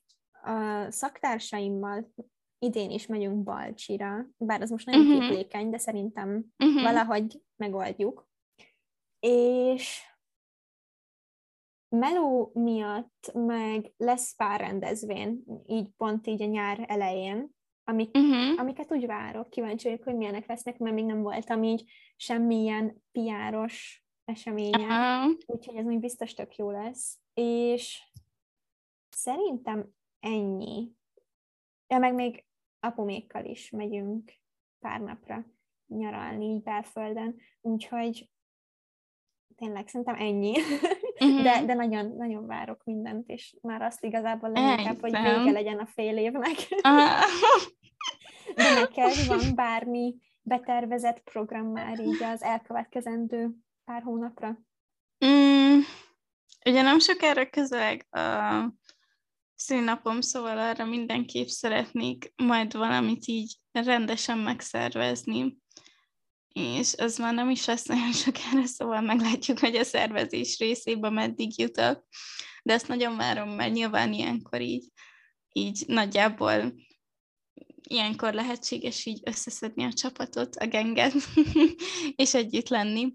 a 0.42 0.86
szaktársaimmal 0.90 2.12
idén 2.58 2.90
is 2.90 3.06
megyünk 3.06 3.42
Balcsira, 3.42 4.26
bár 4.36 4.60
az 4.60 4.70
most 4.70 4.86
nagyon 4.86 5.06
uh-huh. 5.06 5.20
képlékeny, 5.20 5.70
de 5.70 5.78
szerintem 5.78 6.44
uh-huh. 6.58 6.82
valahogy 6.82 7.42
megoldjuk. 7.56 8.28
És 9.20 10.02
meló 11.88 12.50
miatt 12.54 13.30
meg 13.32 13.92
lesz 13.96 14.36
pár 14.36 14.60
rendezvény, 14.60 15.44
így 15.66 15.88
pont 15.96 16.26
így 16.26 16.42
a 16.42 16.46
nyár 16.46 16.84
elején, 16.88 17.50
amik, 17.84 18.16
uh-huh. 18.16 18.60
amiket 18.60 18.92
úgy 18.92 19.06
várok, 19.06 19.50
kíváncsi 19.50 19.88
vagyok, 19.88 20.04
hogy 20.04 20.16
milyenek 20.16 20.46
lesznek, 20.46 20.78
mert 20.78 20.94
még 20.94 21.04
nem 21.04 21.22
voltam 21.22 21.62
így 21.62 21.90
semmilyen 22.16 23.02
piáros 23.12 24.04
eseményen, 24.24 25.20
uh-huh. 25.20 25.38
úgyhogy 25.46 25.76
ez 25.76 25.84
még 25.84 26.00
biztos 26.00 26.34
tök 26.34 26.56
jó 26.56 26.70
lesz 26.70 27.18
és 27.34 28.02
szerintem 29.10 29.94
ennyi. 30.20 30.92
Ja, 31.86 31.98
meg 31.98 32.14
még 32.14 32.44
apumékkal 32.80 33.44
is 33.44 33.70
megyünk 33.70 34.32
pár 34.78 35.00
napra 35.00 35.46
nyaralni 35.86 36.44
így 36.44 36.62
belföldön, 36.62 37.36
úgyhogy 37.60 38.30
tényleg 39.56 39.88
szerintem 39.88 40.14
ennyi. 40.14 40.60
Uh-huh. 40.60 40.92
De, 41.42 41.64
de 41.64 41.74
nagyon, 41.74 42.06
nagyon 42.16 42.46
várok 42.46 42.84
mindent, 42.84 43.28
és 43.28 43.56
már 43.62 43.82
azt 43.82 44.04
igazából 44.04 44.50
leginkább, 44.50 45.00
hogy 45.00 45.12
vége 45.12 45.50
legyen 45.50 45.78
a 45.78 45.86
fél 45.86 46.16
évnek. 46.16 46.56
Uh-huh. 46.82 47.10
De 48.54 48.74
neked 48.74 49.26
van 49.26 49.54
bármi 49.54 50.14
betervezett 50.42 51.20
program 51.20 51.66
már 51.66 52.00
így 52.00 52.22
az 52.22 52.42
elkövetkezendő 52.42 53.50
pár 53.84 54.02
hónapra? 54.02 54.58
Mm, 55.26 55.78
Ugye 56.64 56.82
nem 56.82 56.98
sokára 56.98 57.50
közeleg 57.50 58.06
a 58.10 58.72
szünnapom, 59.54 60.20
szóval 60.20 60.58
arra 60.58 60.84
mindenképp 60.84 61.46
szeretnék 61.46 62.32
majd 62.36 62.72
valamit 62.72 63.26
így 63.26 63.56
rendesen 63.72 64.38
megszervezni. 64.38 65.56
És 66.48 66.94
az 66.96 67.18
már 67.18 67.34
nem 67.34 67.50
is 67.50 67.64
lesz 67.64 67.84
nagyon 67.84 68.12
sokára, 68.12 68.64
szóval 68.64 69.00
meglátjuk, 69.00 69.58
hogy 69.58 69.76
a 69.76 69.84
szervezés 69.84 70.58
részében 70.58 71.12
meddig 71.12 71.58
jutok. 71.58 72.06
De 72.62 72.72
ezt 72.72 72.88
nagyon 72.88 73.16
várom, 73.16 73.48
mert 73.48 73.72
nyilván 73.72 74.12
ilyenkor 74.12 74.60
így, 74.60 74.84
így 75.52 75.84
nagyjából 75.86 76.74
ilyenkor 77.88 78.32
lehetséges 78.32 79.04
így 79.04 79.20
összeszedni 79.24 79.84
a 79.84 79.92
csapatot, 79.92 80.56
a 80.56 80.66
genget, 80.66 81.12
és 82.22 82.34
együtt 82.34 82.68
lenni. 82.68 83.12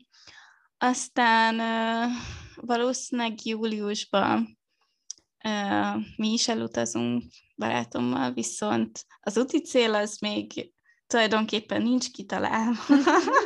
Aztán 0.81 1.61
valószínűleg 2.55 3.45
júliusban 3.45 4.59
mi 6.15 6.33
is 6.33 6.47
elutazunk 6.47 7.23
barátommal, 7.55 8.31
viszont 8.31 9.05
az 9.19 9.37
úti 9.37 9.61
cél 9.61 9.95
az 9.95 10.17
még 10.17 10.71
tulajdonképpen 11.07 11.81
nincs 11.81 12.11
kitalálva. 12.11 12.79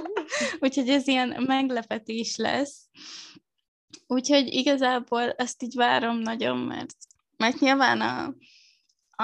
Úgyhogy 0.60 0.90
ez 0.90 1.08
ilyen 1.08 1.44
meglepetés 1.48 2.36
lesz. 2.36 2.90
Úgyhogy 4.08 4.48
igazából 4.54 5.32
ezt 5.32 5.64
így 5.64 5.76
várom 5.76 6.18
nagyon, 6.18 6.58
mert, 6.58 6.96
mert 7.38 7.60
nyilván 7.60 8.02
a, 8.02 8.36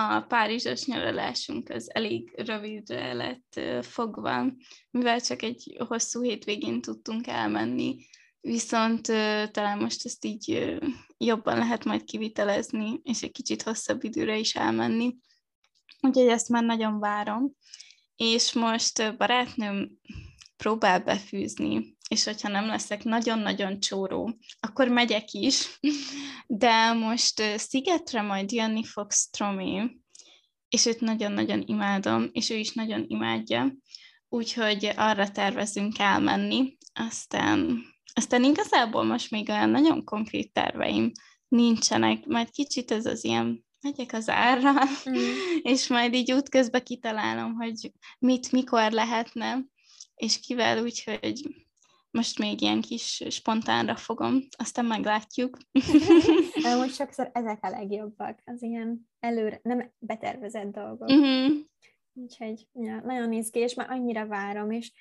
a 0.02 0.22
párizsos 0.22 0.86
nyaralásunk 0.86 1.70
az 1.70 1.94
elég 1.94 2.34
rövidre 2.36 3.14
lett 3.14 3.60
fogva, 3.82 4.46
mivel 4.92 5.22
csak 5.22 5.42
egy 5.42 5.76
hosszú 5.88 6.22
hétvégén 6.22 6.82
tudtunk 6.82 7.28
elmenni, 7.28 7.96
viszont 8.42 9.02
talán 9.52 9.78
most 9.78 10.06
ezt 10.06 10.26
így 10.26 10.78
jobban 11.18 11.58
lehet 11.58 11.86
majd 11.86 12.04
kivitelezni, 12.04 13.00
és 13.04 13.22
egy 13.22 13.32
kicsit 13.32 13.62
hosszabb 13.62 14.04
időre 14.04 14.38
is 14.38 14.56
elmenni. 14.56 15.16
Úgyhogy 16.02 16.28
ezt 16.28 16.50
már 16.50 16.64
nagyon 16.64 17.00
várom. 17.00 17.52
És 18.16 18.54
most 18.54 19.18
barátnőm 19.18 19.90
próbál 20.58 21.00
befűzni, 21.00 21.98
és 22.10 22.24
hogyha 22.24 22.50
nem 22.50 22.66
leszek 22.66 23.04
nagyon-nagyon 23.04 23.80
csóró, 23.80 24.38
akkor 24.60 24.88
megyek 24.88 25.32
is, 25.32 25.80
de 26.48 26.94
most 26.94 27.42
szigetre 27.58 28.22
majd 28.22 28.52
jönni 28.52 28.84
fog 28.84 29.12
Stromé, 29.12 29.98
és 30.70 30.86
őt 30.86 31.00
nagyon-nagyon 31.00 31.64
imádom, 31.66 32.30
és 32.32 32.50
ő 32.50 32.56
is 32.56 32.74
nagyon 32.74 33.06
imádja, 33.08 33.76
úgyhogy 34.30 34.92
arra 34.96 35.32
tervezünk 35.32 36.00
elmenni, 36.00 36.78
aztán, 36.94 37.82
aztán 38.14 38.44
igazából 38.44 39.04
most 39.04 39.32
még 39.32 39.50
olyan 39.50 39.70
nagyon 39.70 40.04
konkrét 40.04 40.54
terveim 40.54 41.12
nincsenek, 41.48 42.26
majd 42.26 42.50
kicsit 42.50 42.92
ez 42.92 43.06
az 43.06 43.24
ilyen 43.24 43.66
megyek 43.82 44.14
az 44.14 44.30
árra, 44.30 44.74
mm. 45.10 45.16
és 45.74 45.88
majd 45.88 46.14
így 46.14 46.32
útközben 46.32 46.84
kitalálom, 46.84 47.54
hogy 47.54 47.92
mit, 48.20 48.52
mikor 48.52 48.92
lehetne, 48.92 49.66
és 50.16 50.40
kivel, 50.40 50.84
úgyhogy 50.84 51.68
most 52.12 52.40
még 52.40 52.62
ilyen 52.62 52.82
kis 52.82 53.24
spontánra 53.30 53.96
fogom, 53.96 54.48
aztán 54.58 54.86
meglátjuk. 54.86 55.58
Most 56.78 56.94
sokszor 56.94 57.30
ezek 57.34 57.64
a 57.64 57.70
legjobbak, 57.70 58.42
az 58.46 58.62
ilyen 58.62 59.10
előre, 59.20 59.60
nem 59.64 59.92
betervezett 59.98 60.72
dolgok. 60.72 61.10
Uh-huh. 61.10 61.58
Úgyhogy 62.14 62.68
ja, 62.74 63.02
nagyon 63.02 63.34
izgi, 63.34 63.60
és 63.60 63.74
már 63.74 63.90
annyira 63.90 64.28
várom, 64.28 64.72
és, 64.72 64.94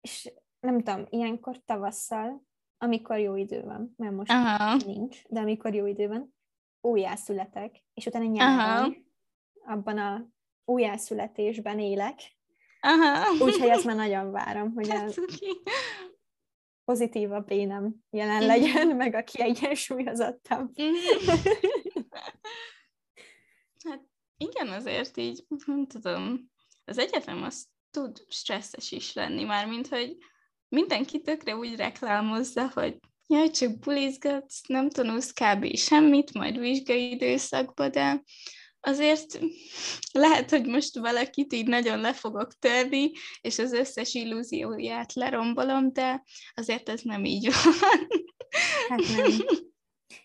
és 0.00 0.32
nem 0.60 0.82
tudom, 0.82 1.06
ilyenkor 1.10 1.64
tavasszal, 1.64 2.44
amikor 2.78 3.18
jó 3.18 3.36
idő 3.36 3.62
van, 3.62 3.94
mert 3.96 4.14
most 4.14 4.30
Aha. 4.30 4.76
nincs, 4.86 5.22
de 5.28 5.40
amikor 5.40 5.74
jó 5.74 5.86
idő 5.86 6.08
van, 6.08 6.34
újjászületek, 6.80 7.84
és 7.94 8.06
utána 8.06 8.24
nyáron 8.24 9.06
abban 9.64 9.98
a 9.98 10.28
újjászületésben 10.64 11.78
élek, 11.78 12.20
Aha. 12.80 13.44
Úgyhogy 13.44 13.68
ezt 13.68 13.84
már 13.90 13.96
nagyon 13.96 14.30
várom, 14.30 14.72
hogy 14.74 14.90
a 14.90 15.04
pozitívabb 16.84 17.50
énem 17.50 17.94
jelen 18.10 18.46
legyen, 18.46 18.86
mm. 18.86 18.96
meg 19.02 19.14
a 19.14 19.24
kiegyensúlyozottabb. 19.24 20.70
Mhm. 20.74 20.94
hát 23.88 24.02
igen, 24.36 24.68
azért 24.68 25.16
így, 25.16 25.44
nem 25.66 25.86
tudom, 25.86 26.50
az 26.84 26.98
egyetem 26.98 27.42
az 27.42 27.66
tud 27.90 28.24
stresszes 28.28 28.92
is 28.92 29.12
lenni, 29.12 29.44
már 29.44 29.66
mint 29.66 29.88
hogy 29.88 30.16
mindenki 30.68 31.20
tökre 31.20 31.56
úgy 31.56 31.76
reklámozza, 31.76 32.70
hogy 32.74 32.98
jaj, 33.26 33.50
csak 33.50 33.78
bulizgatsz, 33.78 34.66
nem 34.66 34.90
tanulsz 34.90 35.32
kb. 35.32 35.76
semmit, 35.76 36.32
majd 36.32 36.58
vizsgai 36.58 37.10
időszakba, 37.10 37.88
de 37.88 38.22
azért 38.82 39.38
lehet, 40.12 40.50
hogy 40.50 40.66
most 40.66 40.98
valakit 40.98 41.52
így 41.52 41.66
nagyon 41.66 42.00
le 42.00 42.12
fogok 42.12 42.52
törni, 42.52 43.10
és 43.40 43.58
az 43.58 43.72
összes 43.72 44.14
illúzióját 44.14 45.12
lerombolom, 45.12 45.92
de 45.92 46.24
azért 46.54 46.88
ez 46.88 47.00
nem 47.02 47.24
így 47.24 47.50
van. 47.62 47.74
Hát 48.88 49.00
nem. 49.16 49.30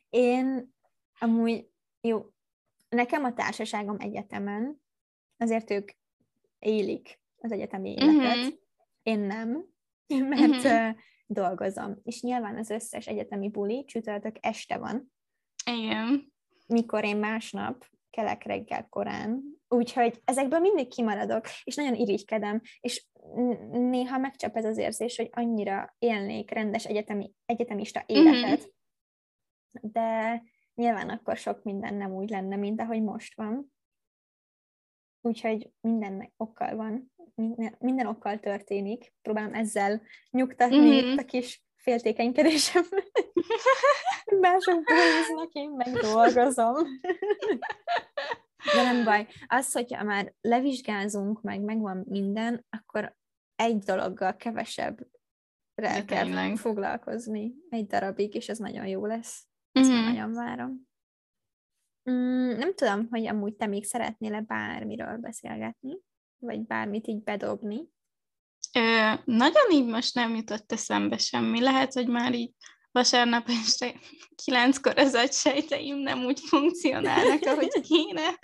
Én 0.09 0.75
amúgy, 1.19 1.67
jó, 2.01 2.25
nekem 2.89 3.23
a 3.23 3.33
társaságom 3.33 3.95
egyetemen, 3.99 4.81
azért 5.37 5.71
ők 5.71 5.91
élik 6.59 7.19
az 7.37 7.51
egyetemi 7.51 7.89
életet, 7.89 8.37
uh-huh. 8.37 8.53
én 9.03 9.19
nem, 9.19 9.65
mert 10.29 10.63
uh-huh. 10.63 10.95
dolgozom. 11.25 11.99
És 12.03 12.21
nyilván 12.21 12.57
az 12.57 12.69
összes 12.69 13.07
egyetemi 13.07 13.49
buli 13.49 13.85
csütörtök 13.85 14.35
este 14.39 14.77
van. 14.77 15.11
Igen. 15.65 16.33
Mikor 16.67 17.03
én 17.03 17.17
másnap 17.17 17.85
kelek 18.17 18.43
reggel 18.43 18.87
korán, 18.89 19.43
úgyhogy 19.67 20.21
ezekből 20.25 20.59
mindig 20.59 20.87
kimaradok, 20.87 21.45
és 21.63 21.75
nagyon 21.75 21.95
irigykedem, 21.95 22.61
és 22.79 23.07
néha 23.71 24.17
megcsap 24.17 24.55
ez 24.55 24.65
az 24.65 24.77
érzés, 24.77 25.17
hogy 25.17 25.29
annyira 25.31 25.95
élnék 25.99 26.51
rendes 26.51 26.85
egyetemi, 26.85 27.31
egyetemista 27.45 28.03
mhm. 28.07 28.17
életet, 28.17 28.59
mm-hmm. 28.59 29.91
de 29.91 30.43
nyilván 30.75 31.09
akkor 31.09 31.37
sok 31.37 31.63
minden 31.63 31.93
nem 31.93 32.11
úgy 32.11 32.29
lenne, 32.29 32.55
mint 32.55 32.81
ahogy 32.81 33.03
most 33.03 33.35
van. 33.35 33.71
Úgyhogy 35.21 35.71
mindennek 35.81 36.31
okkal 36.37 36.75
van, 36.75 37.11
minden, 37.35 37.75
minden 37.79 38.07
okkal 38.07 38.39
történik. 38.39 39.13
Próbálom 39.21 39.53
ezzel 39.53 40.01
nyugtatni 40.31 41.01
mm-hmm. 41.01 41.17
a 41.17 41.23
kis 41.23 41.66
féltékenykedésem. 41.77 42.83
Mások 44.41 44.83
dolgoznak, 44.83 45.53
én 45.53 45.69
meg 45.69 45.93
dolgozom. 45.93 46.85
De 48.75 48.83
nem 48.83 49.03
baj. 49.03 49.27
Az, 49.47 49.71
hogyha 49.71 50.03
már 50.03 50.33
levizsgázunk, 50.41 51.41
meg 51.41 51.61
megvan 51.61 52.05
minden, 52.07 52.65
akkor 52.69 53.15
egy 53.55 53.77
dologgal 53.77 54.35
kevesebb 54.35 55.07
rá 55.75 56.05
kell 56.05 56.23
tényleg. 56.23 56.57
foglalkozni 56.57 57.53
egy 57.69 57.85
darabig, 57.85 58.35
és 58.35 58.49
ez 58.49 58.57
nagyon 58.57 58.87
jó 58.87 59.05
lesz. 59.05 59.47
Ezt 59.71 59.89
mm-hmm. 59.89 60.03
nagyon 60.03 60.33
várom. 60.33 60.87
Mm, 62.09 62.57
nem 62.57 62.73
tudom, 62.75 63.07
hogy 63.09 63.27
amúgy 63.27 63.55
te 63.55 63.65
még 63.65 63.85
szeretnél-e 63.85 64.41
bármiről 64.41 65.17
beszélgetni, 65.17 65.99
vagy 66.37 66.65
bármit 66.65 67.07
így 67.07 67.23
bedobni. 67.23 67.89
Ö, 68.77 69.13
nagyon 69.25 69.71
így 69.71 69.85
most 69.85 70.15
nem 70.15 70.35
jutott 70.35 70.71
eszembe 70.71 71.17
semmi. 71.17 71.61
Lehet, 71.61 71.93
hogy 71.93 72.07
már 72.07 72.33
így 72.33 72.51
vasárnap 72.91 73.49
este 73.49 73.99
kilenckor 74.35 74.97
az 74.97 75.13
agysejteim 75.13 75.97
nem 75.97 76.25
úgy 76.25 76.39
funkcionálnak, 76.39 77.41
ahogy 77.45 77.81
kéne, 77.81 78.39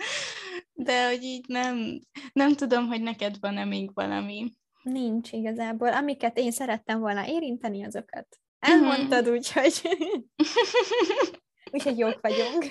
de 0.72 1.08
hogy 1.08 1.22
így 1.22 1.44
nem, 1.48 2.00
nem 2.32 2.54
tudom, 2.54 2.86
hogy 2.86 3.02
neked 3.02 3.36
van-e 3.40 3.64
még 3.64 3.90
valami. 3.94 4.52
Nincs 4.82 5.32
igazából. 5.32 5.92
Amiket 5.92 6.38
én 6.38 6.50
szerettem 6.50 7.00
volna 7.00 7.26
érinteni, 7.26 7.84
azokat 7.84 8.26
elmondtad, 8.58 9.24
mm-hmm. 9.24 9.34
úgyhogy 9.34 9.80
úgyhogy 11.70 11.98
jók 11.98 12.18
vagyunk. 12.20 12.70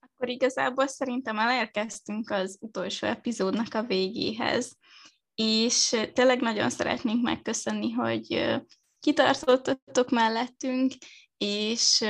Akkor 0.00 0.28
igazából 0.28 0.86
szerintem 0.86 1.38
elérkeztünk 1.38 2.30
az 2.30 2.58
utolsó 2.60 3.06
epizódnak 3.06 3.74
a 3.74 3.82
végéhez, 3.82 4.76
és 5.34 5.96
tényleg 6.12 6.40
nagyon 6.40 6.70
szeretnénk 6.70 7.22
megköszönni, 7.22 7.90
hogy 7.90 8.54
kitartottatok 9.00 10.10
mellettünk, 10.10 10.92
és 11.36 12.04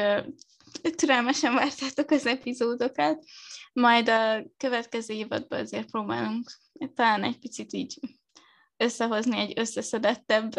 türelmesen 0.96 1.54
vártátok 1.54 2.10
az 2.10 2.26
epizódokat. 2.26 3.24
Majd 3.72 4.08
a 4.08 4.44
következő 4.56 5.14
évadban 5.14 5.60
azért 5.60 5.90
próbálunk 5.90 6.50
talán 6.94 7.22
egy 7.22 7.38
picit 7.38 7.72
így 7.72 7.98
összehozni 8.76 9.38
egy 9.38 9.52
összeszedettebb 9.56 10.52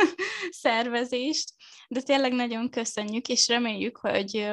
szervezést, 0.62 1.54
de 1.88 2.00
tényleg 2.00 2.32
nagyon 2.32 2.70
köszönjük, 2.70 3.28
és 3.28 3.48
reméljük, 3.48 3.96
hogy 3.96 4.50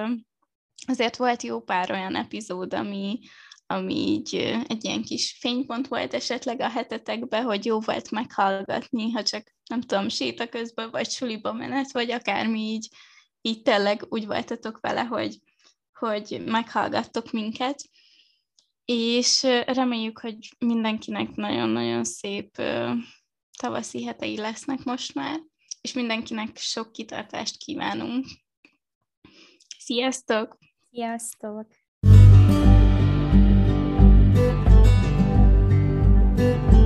azért 0.87 1.15
volt 1.15 1.43
jó 1.43 1.61
pár 1.61 1.91
olyan 1.91 2.15
epizód, 2.15 2.73
ami, 2.73 3.19
ami 3.67 3.93
így 3.93 4.36
egy 4.67 4.84
ilyen 4.86 5.03
kis 5.03 5.38
fénypont 5.39 5.88
volt 5.88 6.13
esetleg 6.13 6.60
a 6.60 6.69
hetetekben, 6.69 7.43
hogy 7.43 7.65
jó 7.65 7.80
volt 7.80 8.12
meghallgatni, 8.12 9.12
ha 9.12 9.23
csak 9.23 9.53
nem 9.69 9.82
tudom, 9.82 10.10
séta 10.10 10.49
közben, 10.49 10.91
vagy 10.91 11.10
suliba 11.10 11.53
menet, 11.53 11.91
vagy 11.91 12.12
akármi 12.12 12.60
így, 12.60 12.88
így 13.41 13.62
tényleg 13.62 14.06
úgy 14.10 14.25
voltatok 14.25 14.80
vele, 14.80 15.01
hogy, 15.01 15.39
hogy 15.93 16.43
meghallgattok 16.45 17.32
minket, 17.32 17.82
és 18.86 19.43
reméljük, 19.65 20.19
hogy 20.19 20.38
mindenkinek 20.58 21.36
nagyon-nagyon 21.36 22.03
szép 22.03 22.62
tavaszi 23.58 24.03
hetei 24.03 24.38
lesznek 24.38 24.84
most 24.84 25.13
már, 25.13 25.39
és 25.82 25.93
mindenkinek 25.93 26.58
sok 26.58 26.91
kitartást 26.91 27.58
kívánunk. 27.58 28.25
Sziasztok! 29.77 30.58
Sziasztok! 30.89 31.87
thank 36.38 36.71
you 36.71 36.76